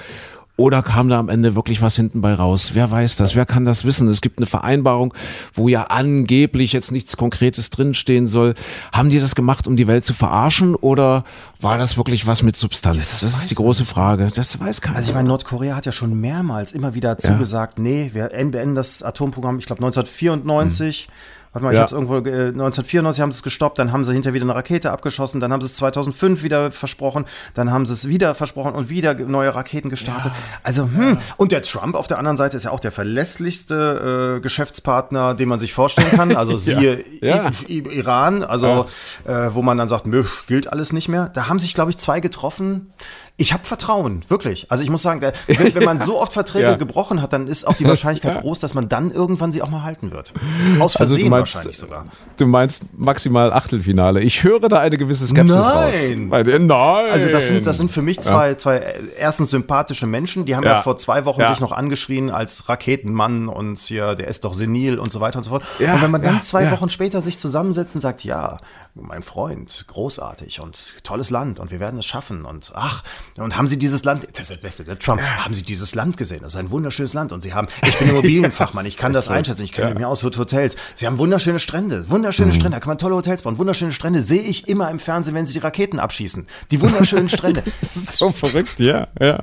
[0.58, 2.70] Oder kam da am Ende wirklich was hinten bei raus?
[2.72, 3.36] Wer weiß das?
[3.36, 4.08] Wer kann das wissen?
[4.08, 5.12] Es gibt eine Vereinbarung,
[5.52, 8.54] wo ja angeblich jetzt nichts Konkretes drinstehen soll.
[8.90, 10.74] Haben die das gemacht, um die Welt zu verarschen?
[10.74, 11.24] Oder
[11.60, 12.96] war das wirklich was mit Substanz?
[12.98, 14.28] das, das ist die große Frage.
[14.34, 14.96] Das weiß keiner.
[14.96, 17.82] Also ich meine, Nordkorea hat ja schon mehrmals immer wieder zugesagt, ja.
[17.82, 21.08] nee, wir beenden das Atomprogramm, ich glaube 1994.
[21.08, 21.86] Hm Warte mal, ja.
[21.86, 24.44] ich habe es irgendwo, äh, 1994 haben sie es gestoppt, dann haben sie hinterher wieder
[24.44, 28.34] eine Rakete abgeschossen, dann haben sie es 2005 wieder versprochen, dann haben sie es wieder
[28.34, 30.32] versprochen und wieder neue Raketen gestartet.
[30.34, 30.58] Ja.
[30.62, 31.16] Also, hm.
[31.38, 35.48] Und der Trump auf der anderen Seite ist ja auch der verlässlichste äh, Geschäftspartner, den
[35.48, 36.36] man sich vorstellen kann.
[36.36, 37.50] Also siehe ja.
[37.68, 38.84] Iran, also
[39.24, 40.04] äh, wo man dann sagt,
[40.48, 41.30] gilt alles nicht mehr.
[41.32, 42.92] Da haben sich, glaube ich, zwei getroffen.
[43.38, 44.70] Ich habe Vertrauen, wirklich.
[44.70, 46.74] Also ich muss sagen, wenn, wenn man so oft Verträge ja.
[46.76, 48.40] gebrochen hat, dann ist auch die Wahrscheinlichkeit ja.
[48.40, 50.32] groß, dass man dann irgendwann sie auch mal halten wird.
[50.78, 52.06] Aus also Versehen also meinst, wahrscheinlich sogar.
[52.38, 54.22] Du meinst maximal Achtelfinale.
[54.22, 55.70] Ich höre da eine gewisse Skepsis nein.
[55.70, 55.94] raus.
[56.08, 56.66] Nein.
[56.66, 57.10] Nein.
[57.12, 58.56] Also das sind, das sind für mich zwei, ja.
[58.56, 60.46] zwei erstens sympathische Menschen.
[60.46, 64.44] Die haben ja, vor zwei Wochen sich noch angeschrien als Raketenmann und hier, der ist
[64.44, 65.64] doch senil und so weiter und so fort.
[65.78, 68.58] und wenn man dann zwei Wochen später sich zusammensetzt und sagt, ja,
[69.00, 73.04] mein Freund, großartig und tolles Land und wir werden es schaffen und ach,
[73.36, 76.16] und haben Sie dieses Land, das ist das Beste, der Trump, haben Sie dieses Land
[76.16, 76.40] gesehen?
[76.42, 77.32] Das ist ein wunderschönes Land.
[77.32, 79.98] Und Sie haben, ich bin Immobilienfachmann, ich kann das einschätzen, ich kenne ja.
[79.98, 80.76] mir aus Hotels.
[80.94, 82.56] Sie haben wunderschöne Strände, wunderschöne mhm.
[82.56, 83.58] Strände, da kann man tolle Hotels bauen.
[83.58, 86.46] Wunderschöne Strände sehe ich immer im Fernsehen, wenn Sie die Raketen abschießen.
[86.70, 87.62] Die wunderschönen Strände.
[87.80, 89.40] das ist so verrückt, ja, ja.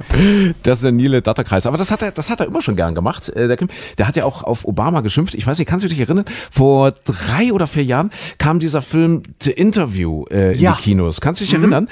[0.63, 1.65] Das ist der Nile Datterkreis.
[1.65, 3.29] Aber das hat er, das hat er immer schon gern gemacht.
[3.29, 3.57] Äh, der,
[3.97, 5.35] der hat ja auch auf Obama geschimpft.
[5.35, 6.25] Ich weiß nicht, kannst du dich erinnern?
[6.51, 10.75] Vor drei oder vier Jahren kam dieser Film The Interview äh, in ja.
[10.77, 11.21] die Kinos.
[11.21, 11.63] Kannst du dich mhm.
[11.63, 11.89] erinnern?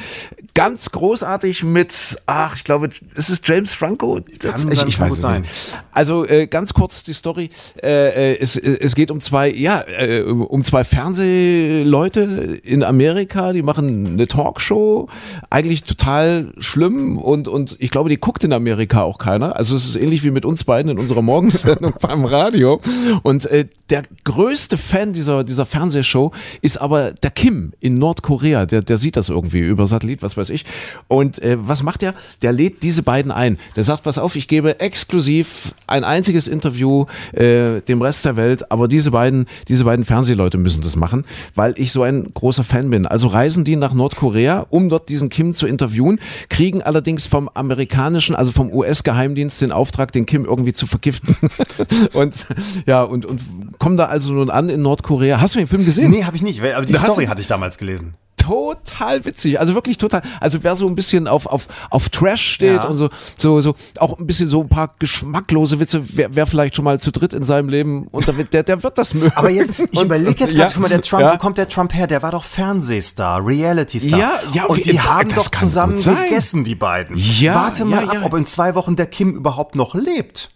[0.54, 1.94] Ganz großartig mit
[2.26, 4.20] ach, ich glaube, ist es James Franco?
[4.40, 5.42] Das, ich, ich weiß es sein.
[5.42, 5.54] nicht.
[5.92, 7.50] Also äh, ganz kurz die Story.
[7.82, 13.62] Äh, äh es, es geht um zwei, ja, äh, um zwei Fernsehleute in Amerika, die
[13.62, 15.08] machen eine Talkshow.
[15.50, 19.56] Eigentlich total schlimm und, und ich glaube, die guckt in Amerika auch keiner.
[19.56, 22.82] Also es ist ähnlich wie mit uns beiden in unserer Morgensendung beim Radio.
[23.24, 26.32] Und äh, der größte Fan dieser, dieser Fernsehshow
[26.62, 28.68] ist aber der Kim in Nordkorea.
[28.68, 30.64] Der, der sieht das irgendwie über Satellit, was weiß ich.
[31.08, 32.14] Und äh, was macht der?
[32.44, 33.58] Der lädt diese beiden ein.
[33.76, 38.72] Der sagt, pass auf, ich gebe exklusiv ein einziges Interview äh, dem Rest der Welt,
[38.72, 41.26] aber diese beiden, diese beiden Fernsehleute müssen das machen,
[41.56, 43.08] weil ich so ein großer Fan bin.
[43.08, 46.20] Also reisen die nach Nordkorea, um dort diesen Kim zu interviewen,
[46.50, 51.36] kriegen allerdings vom amerikanischen, also vom US-Geheimdienst den Auftrag, den Kim irgendwie zu vergiften.
[52.14, 52.46] und
[52.86, 53.42] ja, und, und
[53.80, 55.42] kommen da also nun an in Nordkorea.
[55.42, 56.12] Hast du den Film gesehen?
[56.12, 59.60] Nee, habe ich nicht, aber die Story hatte ich damals gelesen total witzig.
[59.60, 60.22] Also wirklich total.
[60.40, 62.84] Also wer so ein bisschen auf, auf, auf Trash steht ja.
[62.86, 66.76] und so, so, so, auch ein bisschen so ein paar geschmacklose Witze, wer, wer vielleicht
[66.76, 69.32] schon mal zu dritt in seinem Leben und der, der wird das mögen.
[69.36, 71.34] Aber jetzt, ich überlege jetzt gerade, ja, guck mal, der Trump, ja.
[71.34, 72.08] wo kommt der Trump her?
[72.08, 74.20] Der war doch Fernsehstar, Reality-Star.
[74.20, 77.16] Ja, ja, und die haben doch zusammen gegessen, die beiden.
[77.18, 80.50] Ja, Warte mal ab, ob in zwei Wochen der Kim überhaupt noch lebt.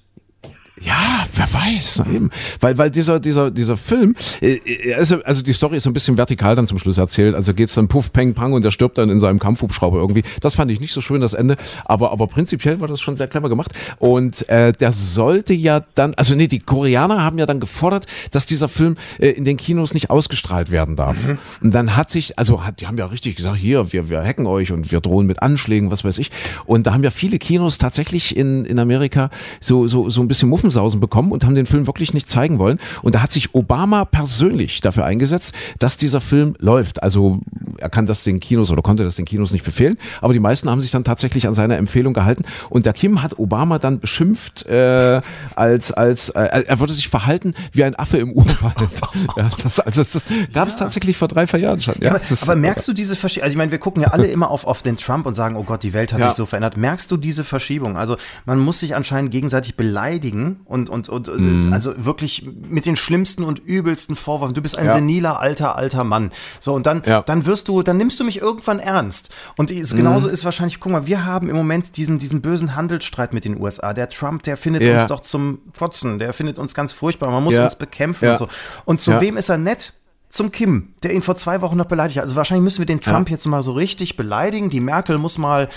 [0.82, 2.04] Ja, wer weiß.
[2.12, 2.30] Eben.
[2.60, 6.56] Weil, weil dieser, dieser, dieser Film, äh, also, also die Story ist ein bisschen vertikal
[6.56, 7.34] dann zum Schluss erzählt.
[7.34, 10.24] Also geht's dann puff, peng, pang und der stirbt dann in seinem Kampfhubschrauber irgendwie.
[10.42, 11.56] Das fand ich nicht so schön, das Ende.
[11.86, 13.72] Aber, aber prinzipiell war das schon sehr clever gemacht.
[14.00, 18.46] Und äh, der sollte ja dann, also nee, die Koreaner haben ja dann gefordert, dass
[18.46, 21.16] dieser Film äh, in den Kinos nicht ausgestrahlt werden darf.
[21.26, 21.38] Mhm.
[21.62, 24.46] Und dann hat sich, also hat, die haben ja richtig gesagt, hier, wir, wir hacken
[24.46, 26.32] euch und wir drohen mit Anschlägen, was weiß ich.
[26.66, 29.30] Und da haben ja viele Kinos tatsächlich in, in Amerika
[29.62, 32.58] so, so, so ein bisschen Muffen Muffensausen bekommen und haben den Film wirklich nicht zeigen
[32.58, 32.80] wollen.
[33.04, 37.04] Und da hat sich Obama persönlich dafür eingesetzt, dass dieser Film läuft.
[37.04, 37.40] Also
[37.78, 40.70] er kann das den Kinos oder konnte das den Kinos nicht befehlen, aber die meisten
[40.70, 42.46] haben sich dann tatsächlich an seine Empfehlung gehalten.
[42.70, 45.22] Und der Kim hat Obama dann beschimpft, äh,
[45.56, 48.90] als, als äh, er würde sich verhalten wie ein Affe im Urwald.
[49.38, 50.80] ja, das, also das gab es ja.
[50.80, 51.96] tatsächlich vor drei, vier Jahren schon.
[52.02, 53.44] Ja, aber, aber, merkst du diese Verschiebung?
[53.44, 55.64] Also ich meine, wir gucken ja alle immer auf, auf den Trump und sagen, oh
[55.64, 56.78] Gott, die Welt hat sich so verändert.
[56.78, 57.98] Merkst du diese Verschiebung?
[57.98, 61.74] Also man muss sich anscheinend gegenseitig beleidigen und, und, und mhm.
[61.74, 64.54] also wirklich mit den schlimmsten und übelsten Vorwürfen.
[64.54, 64.94] Du bist ein ja.
[64.94, 66.32] seniler, alter, alter Mann.
[66.60, 67.22] So, und dann, ja.
[67.22, 69.34] dann wirst du, dann nimmst du mich irgendwann ernst.
[69.58, 69.84] Und mhm.
[69.96, 73.60] genauso ist wahrscheinlich, guck mal, wir haben im Moment diesen, diesen bösen Handelsstreit mit den
[73.60, 73.94] USA.
[73.94, 74.94] Der Trump, der findet ja.
[74.94, 77.32] uns doch zum Fotzen, der findet uns ganz furchtbar.
[77.32, 78.48] Man muss uns bekämpfen und so.
[78.86, 79.94] Und zu wem ist er nett?
[80.36, 82.26] zum Kim, der ihn vor zwei Wochen noch beleidigt hat.
[82.26, 83.36] Also wahrscheinlich müssen wir den Trump ja.
[83.36, 84.70] jetzt mal so richtig beleidigen.
[84.70, 85.70] Die Merkel muss mal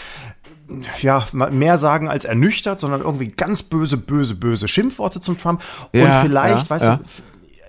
[1.01, 5.62] ja, mehr sagen als ernüchtert, sondern irgendwie ganz böse, böse, böse Schimpfworte zum Trump.
[5.93, 6.97] Und ja, vielleicht, ja, weißt ja.
[6.97, 7.05] du,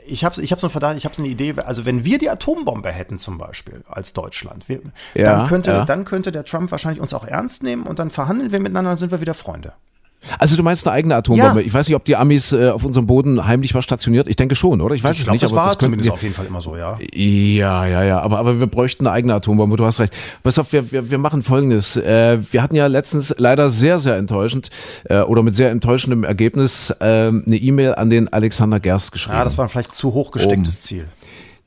[0.06, 2.18] ich habe ich hab so einen Verdacht, ich habe so eine Idee, also wenn wir
[2.18, 4.82] die Atombombe hätten zum Beispiel als Deutschland, wir,
[5.14, 8.60] dann, könnte, dann könnte der Trump wahrscheinlich uns auch ernst nehmen und dann verhandeln wir
[8.60, 9.74] miteinander, dann sind wir wieder Freunde.
[10.38, 11.61] Also du meinst eine eigene Atombombe?
[11.61, 11.65] Ja.
[11.65, 14.28] Ich weiß nicht, ob die Amis äh, auf unserem Boden heimlich was stationiert.
[14.28, 14.93] Ich denke schon, oder?
[14.95, 15.43] Ich weiß ich es glaub, nicht.
[15.43, 16.97] Das aber war das zumindest wir, auf jeden Fall immer so, ja.
[17.13, 18.20] Ja, ja, ja.
[18.20, 19.78] Aber, aber wir bräuchten eine eigene Atombombe.
[19.78, 20.13] Du hast recht.
[20.43, 21.95] Pass auf, wir, wir, wir machen Folgendes.
[21.95, 24.70] Äh, wir hatten ja letztens leider sehr, sehr enttäuschend
[25.05, 29.38] äh, oder mit sehr enttäuschendem Ergebnis äh, eine E-Mail an den Alexander Gerst geschrieben.
[29.38, 31.07] Ja, das war vielleicht zu hoch gestecktes um, Ziel.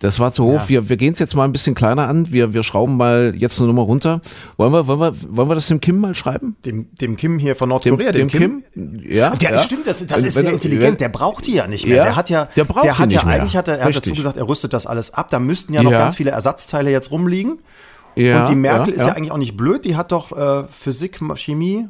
[0.02, 0.62] Das war zu hoch.
[0.62, 0.68] Ja.
[0.68, 2.32] Wir, wir gehen es jetzt mal ein bisschen kleiner an.
[2.32, 4.20] Wir, wir schrauben mal jetzt eine Nummer runter.
[4.56, 6.56] Wollen wir, wollen wir, wollen wir das dem Kim mal schreiben?
[6.66, 8.64] Dem, dem Kim hier von Nordkorea, dem, dem, Kim?
[8.74, 9.00] Kim?
[9.08, 9.30] Ja.
[9.30, 9.58] Der, ja.
[9.58, 11.00] Stimmt, das, das also, ist sehr intelligent.
[11.00, 11.98] Der braucht die ja nicht mehr.
[11.98, 14.12] Ja, der hat ja, der braucht der hat ja eigentlich, hat er, er hat dazu
[14.12, 15.30] gesagt, er rüstet das alles ab.
[15.30, 17.60] Da müssten ja noch ganz viele Ersatzteile jetzt rumliegen.
[18.16, 19.84] Ja, und die Merkel ist ja eigentlich auch nicht blöd.
[19.84, 21.86] Die hat doch äh, Physik, Chemie,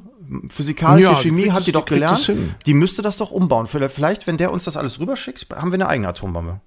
[0.50, 2.30] physikalische ja, Chemie hat die doch gelernt.
[2.66, 3.66] Die müsste das doch umbauen.
[3.66, 6.60] Vielleicht, wenn der uns das alles rüberschickt, haben wir eine eigene Atombombe.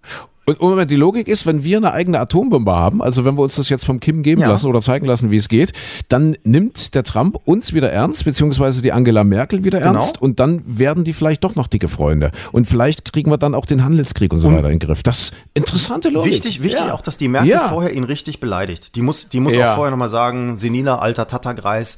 [0.45, 3.55] Und, und die Logik ist, wenn wir eine eigene Atombombe haben, also wenn wir uns
[3.55, 4.47] das jetzt vom Kim geben ja.
[4.47, 5.73] lassen oder zeigen lassen, wie es geht,
[6.07, 9.93] dann nimmt der Trump uns wieder ernst, beziehungsweise die Angela Merkel wieder genau.
[9.93, 12.31] ernst und dann werden die vielleicht doch noch dicke Freunde.
[12.51, 15.01] Und vielleicht kriegen wir dann auch den Handelskrieg und so und weiter in den Griff.
[15.01, 16.33] Das ist interessante Logik.
[16.33, 16.93] Wichtig, wichtig ja.
[16.93, 17.67] auch, dass die Merkel ja.
[17.69, 18.95] vorher ihn richtig beleidigt.
[18.95, 21.97] Die muss, die muss auch vorher nochmal sagen, senila, alter Tattergreis.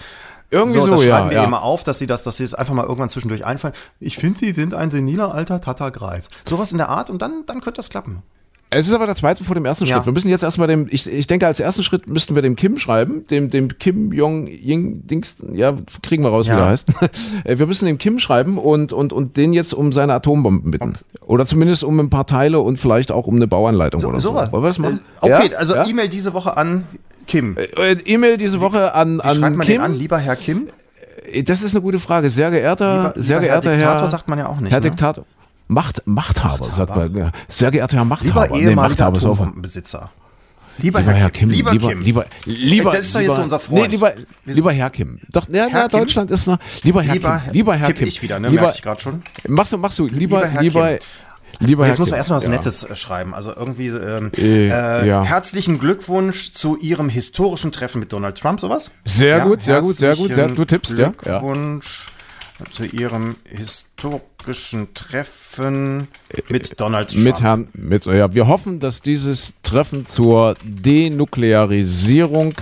[0.49, 2.53] Irgendwie so, das so schreiben ja, wir immer auf, dass sie das, dass sie es
[2.53, 3.73] einfach mal irgendwann zwischendurch einfallen.
[3.99, 6.29] Ich finde, sie sind ein seniler alter Tattergreis.
[6.47, 8.23] Sowas in der Art und dann, dann könnte das klappen.
[8.69, 9.95] Es ist aber der zweite vor dem ersten ja.
[9.95, 10.07] Schritt.
[10.07, 12.77] Wir müssen jetzt erstmal dem, ich, ich denke, als ersten Schritt müssten wir dem Kim
[12.77, 16.53] schreiben, dem, dem Kim Jong Ying Dings, ja, kriegen wir raus, ja.
[16.53, 16.91] wie der heißt.
[17.43, 20.89] Äh, wir müssen dem Kim schreiben und, und, und den jetzt um seine Atombomben bitten.
[20.89, 21.21] Okay.
[21.25, 24.29] Oder zumindest um ein paar Teile und vielleicht auch um eine Bauanleitung so, oder so.
[24.29, 24.35] so.
[24.35, 24.99] Wollen wir das machen?
[25.21, 25.57] Äh, okay, ja?
[25.57, 26.85] also E-Mail diese Woche an
[27.27, 27.57] Kim.
[27.57, 29.81] Äh, E-Mail diese Woche an, wie an man Kim.
[29.81, 30.69] an, lieber Herr Kim?
[31.45, 32.29] Das ist eine gute Frage.
[32.29, 34.71] Sehr geehrter, lieber, sehr lieber geehrter Herr Diktator Herr, sagt man ja auch nicht.
[34.71, 34.89] Herr ne?
[34.89, 35.25] Diktator.
[35.67, 37.15] Macht, Machthaber, Machthaber, sagt man.
[37.15, 37.31] Ja.
[37.49, 38.55] Sehr geehrter Herr Machthaber.
[38.55, 40.09] Lieber ehemaliger nee, Atombombenbesitzer.
[40.79, 42.01] Lieber, lieber, Herr Kim, lieber, lieber, Kim.
[42.01, 43.81] Lieber, lieber, das ist doch jetzt unser Freund.
[43.81, 44.13] Nee, lieber,
[44.45, 45.19] lieber Herr Kim.
[45.29, 46.59] Doch, ja, Herr na, Deutschland ist noch.
[46.83, 47.53] Lieber Herr lieber, Kim.
[47.53, 48.07] Lieber Herr Kim.
[48.07, 48.49] ich wieder, ne?
[48.49, 49.21] Lieber, Merke ich gerade schon.
[49.47, 50.05] Machst du, machst du.
[50.05, 50.99] Lieber, lieber, Herr lieber, Kim.
[51.59, 52.51] Lieber Jetzt muss man erstmal was ja.
[52.51, 53.33] Nettes äh, schreiben.
[53.33, 55.23] Also irgendwie ähm, äh, äh, ja.
[55.23, 58.91] herzlichen Glückwunsch zu Ihrem historischen Treffen mit Donald Trump, sowas?
[59.05, 62.07] Sehr ja, gut, sehr gut, sehr gut, sehr, du tippst, Glückwunsch
[62.71, 66.07] zu Ihrem historischen Treffen
[66.49, 67.23] mit Donald Trump.
[67.23, 72.53] Mit Herrn, mit, ja, wir hoffen, dass dieses Treffen zur Denuklearisierung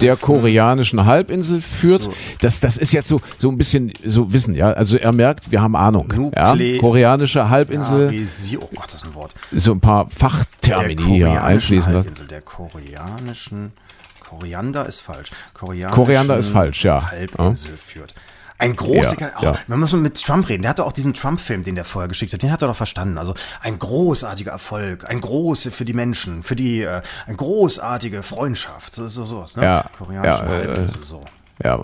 [0.00, 2.02] der koreanischen Halbinsel führt.
[2.02, 2.14] So.
[2.40, 4.72] Das, das ist jetzt so, so ein bisschen so Wissen, ja.
[4.72, 6.32] Also er merkt, wir haben Ahnung.
[6.34, 6.56] ja?
[6.78, 8.12] Koreanische Halbinsel.
[8.60, 9.34] Oh Gott, das ist ein Wort.
[9.52, 11.94] So ein paar Fachtermini hier einschließen.
[11.94, 13.72] Halbinsel, der koreanischen
[14.20, 15.30] Koriander ist falsch.
[15.52, 17.10] Koriander ist falsch, ja.
[17.10, 17.76] Halbinsel ja.
[17.76, 18.14] führt.
[18.56, 19.58] Ein großer, ja, oh, ja.
[19.66, 20.62] man muss mal mit Trump reden.
[20.62, 22.42] Der hatte auch diesen Trump-Film, den der vorher geschickt hat.
[22.42, 23.18] Den hat er doch verstanden.
[23.18, 28.94] Also ein großartiger Erfolg, ein große für die Menschen, für die, äh, eine großartige Freundschaft,
[28.94, 29.56] so, so sowas.
[29.56, 29.64] Ne?
[29.64, 31.24] Ja, Koreanische ja, Halbinsel, äh, so.
[31.62, 31.78] Ja,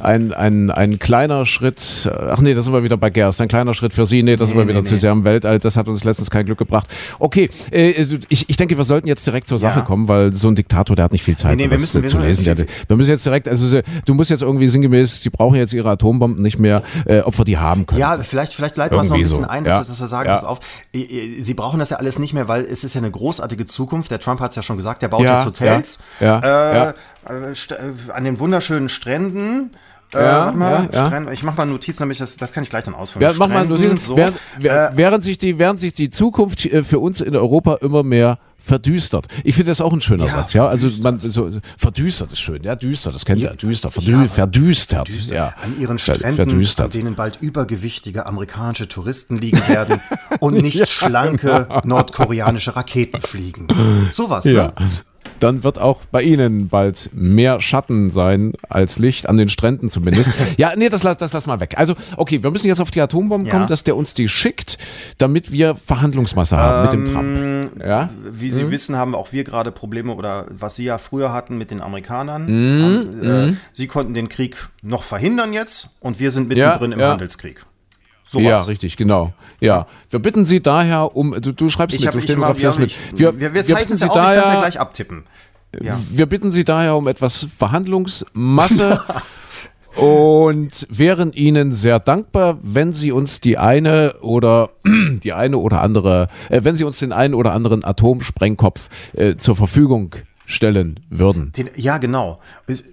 [0.00, 3.72] ein, ein, ein kleiner Schritt, ach nee, da sind wir wieder bei Gerst, ein kleiner
[3.72, 4.98] Schritt für Sie, nee, da sind nee, wir wieder nee, zu nee.
[4.98, 6.88] sehr im Weltall, das hat uns letztens kein Glück gebracht.
[7.20, 7.90] Okay, äh,
[8.28, 9.84] ich, ich denke, wir sollten jetzt direkt zur Sache ja.
[9.84, 12.18] kommen, weil so ein Diktator, der hat nicht viel Zeit, nee, nee, wir müssen, zu
[12.18, 12.44] lesen.
[12.44, 15.90] Der, wir müssen jetzt direkt, also du musst jetzt irgendwie sinngemäß, Sie brauchen jetzt Ihre
[15.90, 18.00] Atombomben nicht mehr, äh, ob wir die haben können.
[18.00, 19.48] Ja, vielleicht, vielleicht leiten wir es noch ein bisschen so.
[19.48, 19.80] ein, dass, ja.
[19.82, 20.34] wir, dass wir sagen, ja.
[20.34, 20.58] pass auf,
[20.92, 24.18] Sie brauchen das ja alles nicht mehr, weil es ist ja eine großartige Zukunft, der
[24.18, 25.98] Trump hat es ja schon gesagt, der baut jetzt Hotels.
[26.18, 26.94] Ja, ja, äh, äh, äh,
[27.24, 29.70] an den wunderschönen Stränden.
[30.14, 31.32] Äh, ja, mal, ja, ja.
[31.32, 33.22] Ich mache mal Notizen, damit das, das kann ich gleich dann ausführen.
[33.22, 33.98] Ja, mach mal Notizen.
[33.98, 34.16] So.
[34.16, 38.38] Während, äh, während, sich die, während sich die Zukunft für uns in Europa immer mehr
[38.68, 39.26] verdüstert.
[39.44, 40.66] Ich finde das auch ein schöner ja, Satz, ja.
[40.66, 45.08] Also man so, verdüstert ist schön, ja, düster, das kennt ihr, düster, verdü ja, verdüstert,
[45.08, 45.54] verdüstert, ja.
[45.62, 46.86] An ihren Stränden, verdüstert.
[46.86, 50.00] an denen bald übergewichtige amerikanische Touristen liegen werden
[50.40, 51.80] und nicht ja, schlanke genau.
[51.84, 53.68] nordkoreanische Raketen fliegen.
[54.12, 54.66] Sowas, ja.
[54.66, 54.72] Ne?
[55.40, 60.30] Dann wird auch bei Ihnen bald mehr Schatten sein als Licht, an den Stränden zumindest.
[60.56, 61.74] ja, nee, das, das lass mal weg.
[61.76, 63.52] Also, okay, wir müssen jetzt auf die Atombomben ja.
[63.52, 64.78] kommen, dass der uns die schickt,
[65.18, 67.84] damit wir Verhandlungsmasse haben ähm, mit dem Trump.
[67.84, 68.10] Ja?
[68.30, 68.70] Wie Sie mhm.
[68.70, 72.44] wissen, haben auch wir gerade Probleme oder was Sie ja früher hatten mit den Amerikanern.
[72.44, 73.22] Mhm.
[73.22, 73.56] Äh, mhm.
[73.72, 77.02] Sie konnten den Krieg noch verhindern jetzt und wir sind mittendrin ja, im.
[77.02, 77.64] Handelskrieg.
[78.28, 78.44] Sowas.
[78.44, 79.32] Ja, richtig, genau.
[79.58, 82.94] Ja, wir bitten Sie daher um, du, du schreibst ich mit, du stenografierst mit.
[83.14, 85.24] Wir, wir, wir zeichnen Sie auf, daher, ich kann ja gleich abtippen.
[85.82, 85.98] Ja.
[86.10, 89.02] Wir bitten Sie daher um etwas Verhandlungsmasse
[89.96, 96.28] und wären Ihnen sehr dankbar, wenn Sie uns die eine oder die eine oder andere,
[96.50, 100.14] äh, wenn Sie uns den einen oder anderen Atomsprengkopf äh, zur Verfügung
[100.48, 101.52] stellen würden.
[101.52, 102.40] Den, ja, genau.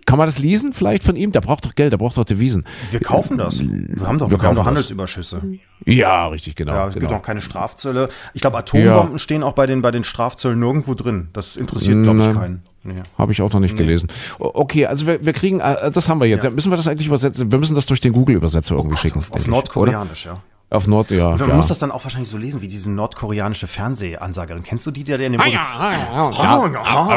[0.05, 1.31] Kann man das leasen vielleicht von ihm?
[1.31, 2.65] Der braucht doch Geld, der braucht doch Devisen.
[2.91, 3.59] Wir kaufen das.
[3.59, 5.41] Wir haben doch, wir, wir haben doch Handelsüberschüsse.
[5.85, 6.73] Ja, richtig, genau.
[6.73, 7.07] Ja, es genau.
[7.07, 8.09] gibt auch keine Strafzölle.
[8.33, 9.19] Ich glaube, Atombomben ja.
[9.19, 11.29] stehen auch bei den, bei den Strafzöllen nirgendwo drin.
[11.31, 12.61] Das interessiert, glaube ich, keinen.
[12.83, 13.01] Nee.
[13.17, 13.79] Habe ich auch noch nicht nee.
[13.79, 14.09] gelesen.
[14.37, 16.43] Okay, also wir, wir kriegen, äh, das haben wir jetzt.
[16.43, 16.49] Ja.
[16.49, 17.51] Müssen wir das eigentlich übersetzen?
[17.51, 19.19] Wir müssen das durch den Google-Übersetzer irgendwie oh Gott, schicken.
[19.19, 20.39] Auf, auf Nordkoreanisch, ja.
[20.75, 21.29] Auf Nord, ja.
[21.29, 21.55] Und man ja.
[21.55, 24.63] muss das dann auch wahrscheinlich so lesen wie diese nordkoreanische Fernsehansagerin.
[24.63, 25.41] Kennst du die, der in dem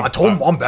[0.05, 0.65] Atombombe.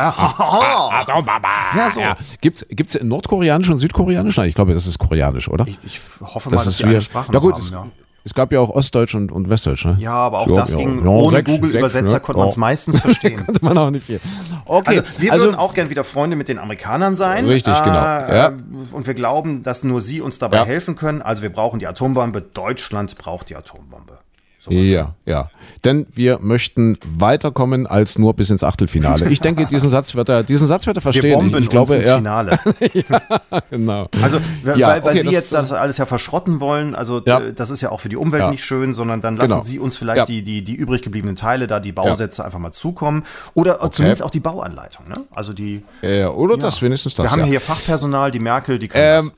[1.76, 2.00] Ja, so.
[2.00, 2.16] Ja.
[2.40, 4.36] Gibt's, gibt's in Nordkoreanisch und Südkoreanisch?
[4.36, 5.66] Nein, ich glaube, das ist Koreanisch, oder?
[5.66, 7.86] Ich, ich hoffe mal, das dass die eine Sprache ja, gut, haben, ja.
[8.30, 9.96] Es gab ja auch Ostdeutsch und, und Westdeutsch, ne?
[9.98, 12.20] Ja, aber auch so, das ja, ging ja, ohne Google-Übersetzer ne?
[12.20, 13.42] konnte man es meistens verstehen.
[13.44, 14.20] konnte man auch nicht viel.
[14.66, 17.46] Okay, also wir also, würden auch gern wieder Freunde mit den Amerikanern sein.
[17.46, 17.96] Richtig, äh, genau.
[17.96, 18.52] Ja.
[18.92, 21.22] Und wir glauben, dass nur sie uns dabei helfen können.
[21.22, 22.40] Also wir brauchen die Atombombe.
[22.40, 24.19] Deutschland braucht die Atombombe.
[24.62, 25.50] So ja, ja.
[25.86, 29.30] Denn wir möchten weiterkommen als nur bis ins Achtelfinale.
[29.30, 31.30] Ich denke, diesen Satz wird er, diesen Satz wird er verstehen.
[31.30, 32.60] Wir bomben ich, glaube, ins Finale.
[32.92, 33.22] ja,
[33.70, 34.08] genau.
[34.20, 37.40] Also, weil, ja, weil okay, Sie das, jetzt das alles ja verschrotten wollen, also ja.
[37.40, 38.50] das ist ja auch für die Umwelt ja.
[38.50, 39.62] nicht schön, sondern dann lassen genau.
[39.62, 43.24] Sie uns vielleicht die, die, die übrig gebliebenen Teile da, die Bausätze einfach mal zukommen.
[43.54, 43.92] Oder okay.
[43.92, 45.24] zumindest auch die Bauanleitung, ne?
[45.34, 45.82] Also die.
[46.02, 47.24] Ja, oder das wenigstens das.
[47.24, 49.32] Wir haben ja hier Fachpersonal, die Merkel, die können ähm,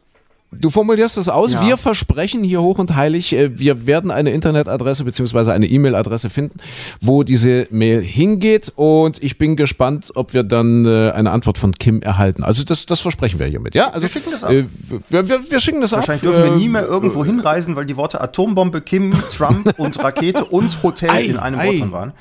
[0.55, 1.53] Du formulierst das aus.
[1.53, 1.66] Ja.
[1.66, 5.50] Wir versprechen hier hoch und heilig, äh, wir werden eine Internetadresse bzw.
[5.50, 6.59] eine E-Mail-Adresse finden,
[7.00, 8.70] wo diese Mail hingeht.
[8.76, 12.44] Und ich bin gespannt, ob wir dann äh, eine Antwort von Kim erhalten.
[12.44, 13.74] Also das, das versprechen wir hiermit.
[13.74, 14.53] Ja, also wir schicken das ab.
[14.53, 14.66] Äh,
[15.09, 16.34] wir, wir, wir, schicken das Wahrscheinlich ab.
[16.34, 20.82] dürfen wir nie mehr irgendwo hinreisen, weil die Worte Atombombe, Kim, Trump und Rakete und
[20.82, 21.66] Hotel ei, in einem ei.
[21.66, 22.12] Wort drin waren.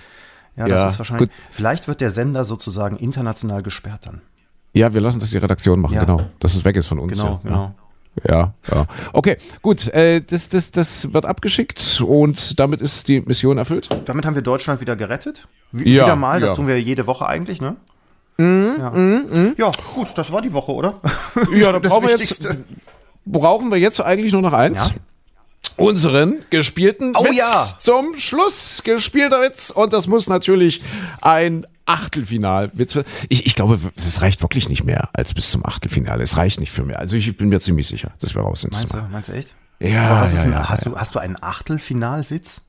[0.56, 1.30] Ja, das ja, ist wahrscheinlich.
[1.30, 1.38] Gut.
[1.52, 4.22] Vielleicht wird der Sender sozusagen international gesperrt dann.
[4.74, 6.06] Ja, wir lassen das die Redaktion machen, ja.
[6.06, 6.22] genau.
[6.40, 7.12] Dass es weg ist von uns.
[7.12, 7.50] Genau, ja.
[7.50, 7.76] genau.
[8.28, 8.88] Ja, ja.
[9.14, 9.88] Okay, gut.
[9.88, 13.90] Äh, das, das, das wird abgeschickt und damit ist die Mission erfüllt.
[14.06, 15.48] Damit haben wir Deutschland wieder gerettet.
[15.72, 16.56] Wie, ja, wieder mal, das ja.
[16.56, 17.78] tun wir jede Woche eigentlich, ne?
[18.38, 18.90] Mm, ja.
[18.92, 19.56] Mm, mm.
[19.58, 20.96] ja, gut, das war die Woche, oder?
[21.54, 22.48] Ja, da brauchen wir jetzt,
[23.26, 24.90] brauchen wir jetzt eigentlich nur noch eins.
[24.90, 24.96] Ja?
[25.78, 27.68] Unseren gespielten oh, Witz ja.
[27.78, 28.82] zum Schluss.
[28.84, 29.70] Gespielter Witz.
[29.70, 30.82] Und das muss natürlich
[31.22, 32.72] ein Achtelfinal.
[33.30, 36.24] Ich, ich glaube, es reicht wirklich nicht mehr als bis zum Achtelfinale.
[36.24, 37.00] Es reicht nicht für mehr.
[37.00, 38.74] Also ich bin mir ziemlich sicher, dass wir raus sind.
[38.74, 39.56] Meinst du, meinst du echt?
[39.80, 39.90] Ja.
[39.90, 40.92] ja, ein, ja, hast, ja.
[40.92, 42.62] Du, hast du einen Achtelfinalwitz?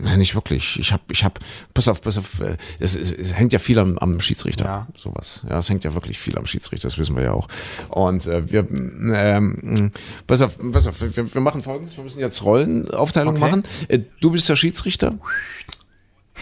[0.00, 0.78] Nein, nicht wirklich.
[0.78, 1.40] Ich habe, ich habe,
[1.74, 4.86] pass auf, pass auf, äh, es, es, es hängt ja viel am, am Schiedsrichter, ja.
[4.94, 5.42] sowas.
[5.48, 7.48] Ja, es hängt ja wirklich viel am Schiedsrichter, das wissen wir ja auch.
[7.88, 9.90] Und äh, wir, ähm,
[10.26, 13.40] pass auf, pass auf, wir, wir machen folgendes, wir müssen jetzt Rollenaufteilung okay.
[13.40, 13.64] machen.
[13.88, 15.14] Äh, du bist der Schiedsrichter.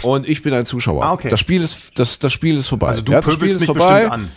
[0.03, 1.05] Und ich bin ein Zuschauer.
[1.05, 1.29] Ah, okay.
[1.29, 2.89] Das Spiel ist, das, das Spiel ist vorbei.
[2.89, 4.11] Also du ja, das Spiel ist mich vorbei.
[4.11, 4.31] an.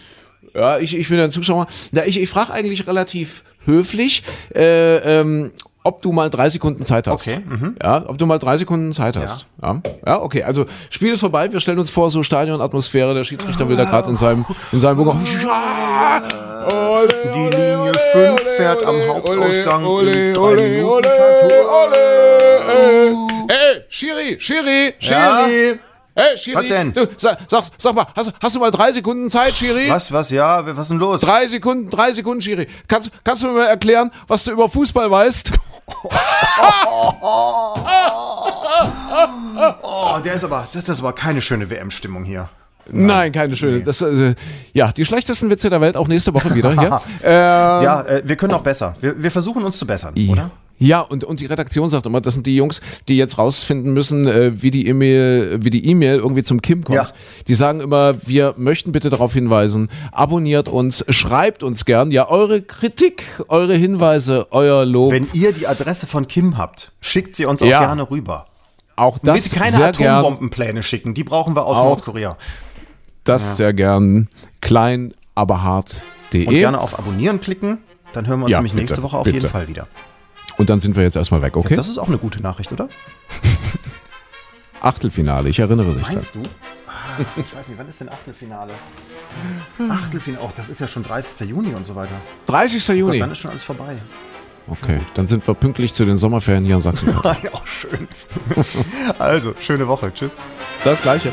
[0.54, 1.68] Ja, ich, ich bin ein Zuschauer.
[1.92, 4.24] Na, ich, ich frage eigentlich relativ höflich,
[4.56, 5.52] äh, ähm,
[5.84, 7.28] ob du mal drei Sekunden Zeit hast.
[7.28, 7.40] Okay.
[7.48, 7.76] Mhm.
[7.82, 9.46] Ja, ob du mal drei Sekunden Zeit hast.
[9.62, 9.74] Ja.
[9.74, 9.82] ja.
[10.06, 10.44] Ja, okay.
[10.44, 11.52] Also Spiel ist vorbei.
[11.52, 13.14] Wir stellen uns vor, so Stadionatmosphäre.
[13.14, 15.18] Der Schiedsrichter will da gerade in seinem in seinem Bunker.
[16.70, 21.08] Die Linie 5 fährt am Hauptausgang in drei Minuten.
[22.68, 23.16] Hey,
[23.92, 25.70] Schiri, Schiri, Schiri.
[25.70, 25.76] Ja?
[26.16, 26.56] Hey, Schiri.
[26.56, 26.94] Was denn?
[26.94, 29.90] Du, sag, sag, sag mal, hast, hast, du mal drei Sekunden Zeit, Schiri?
[29.90, 31.22] Was, was, ja, was ist denn los?
[31.22, 32.68] Drei Sekunden, drei Sekunden, Schiri.
[32.88, 35.52] Kannst, kannst du mir mal erklären, was du über Fußball weißt?
[39.82, 42.48] oh, der ist aber, das ist aber keine schöne WM-Stimmung hier.
[42.92, 43.78] Nein, keine schöne.
[43.78, 43.84] Nee.
[43.84, 44.36] Das, äh,
[44.74, 47.02] ja, die schlechtesten Witze der Welt auch nächste Woche wieder hier.
[47.24, 48.96] ähm, ja, äh, wir können auch besser.
[49.02, 50.52] Wir, wir versuchen uns zu bessern, oder?
[50.80, 54.26] Ja, und, und die Redaktion sagt immer, das sind die Jungs, die jetzt rausfinden müssen,
[54.28, 56.96] äh, wie die E-Mail, wie die E-Mail irgendwie zum Kim kommt.
[56.96, 57.08] Ja.
[57.48, 62.62] Die sagen immer, wir möchten bitte darauf hinweisen, abonniert uns, schreibt uns gern, ja, eure
[62.62, 65.12] Kritik, eure Hinweise, euer Lob.
[65.12, 67.80] Wenn ihr die Adresse von Kim habt, schickt sie uns auch ja.
[67.80, 68.48] gerne rüber.
[68.96, 72.38] Auch das Bitte keine Atombombenpläne schicken, die brauchen wir aus auch Nordkorea.
[73.24, 73.56] Das ja.
[73.56, 74.28] sehr gern.
[74.62, 76.48] Klein, aber hart.de.
[76.48, 77.80] Und gerne auf Abonnieren klicken,
[78.14, 79.38] dann hören wir uns nämlich bitte, nächste Woche auf bitte.
[79.38, 79.88] jeden Fall wieder.
[80.60, 81.70] Und dann sind wir jetzt erstmal weg, okay?
[81.70, 82.90] Ja, das ist auch eine gute Nachricht, oder?
[84.82, 86.02] Achtelfinale, ich erinnere dich.
[86.02, 86.44] Meinst dann.
[86.44, 86.50] du?
[86.86, 88.74] Ah, ich weiß nicht, wann ist denn Achtelfinale?
[89.90, 91.48] Achtelfinale, oh, das ist ja schon 30.
[91.48, 92.12] Juni und so weiter.
[92.48, 92.86] 30.
[92.90, 93.14] Juni?
[93.14, 94.00] Gott, dann ist schon alles vorbei.
[94.68, 97.08] Okay, dann sind wir pünktlich zu den Sommerferien hier in Sachsen.
[97.24, 98.10] ja, schön.
[99.18, 100.14] also, schöne Woche.
[100.14, 100.36] Tschüss.
[100.84, 101.32] Das gleiche.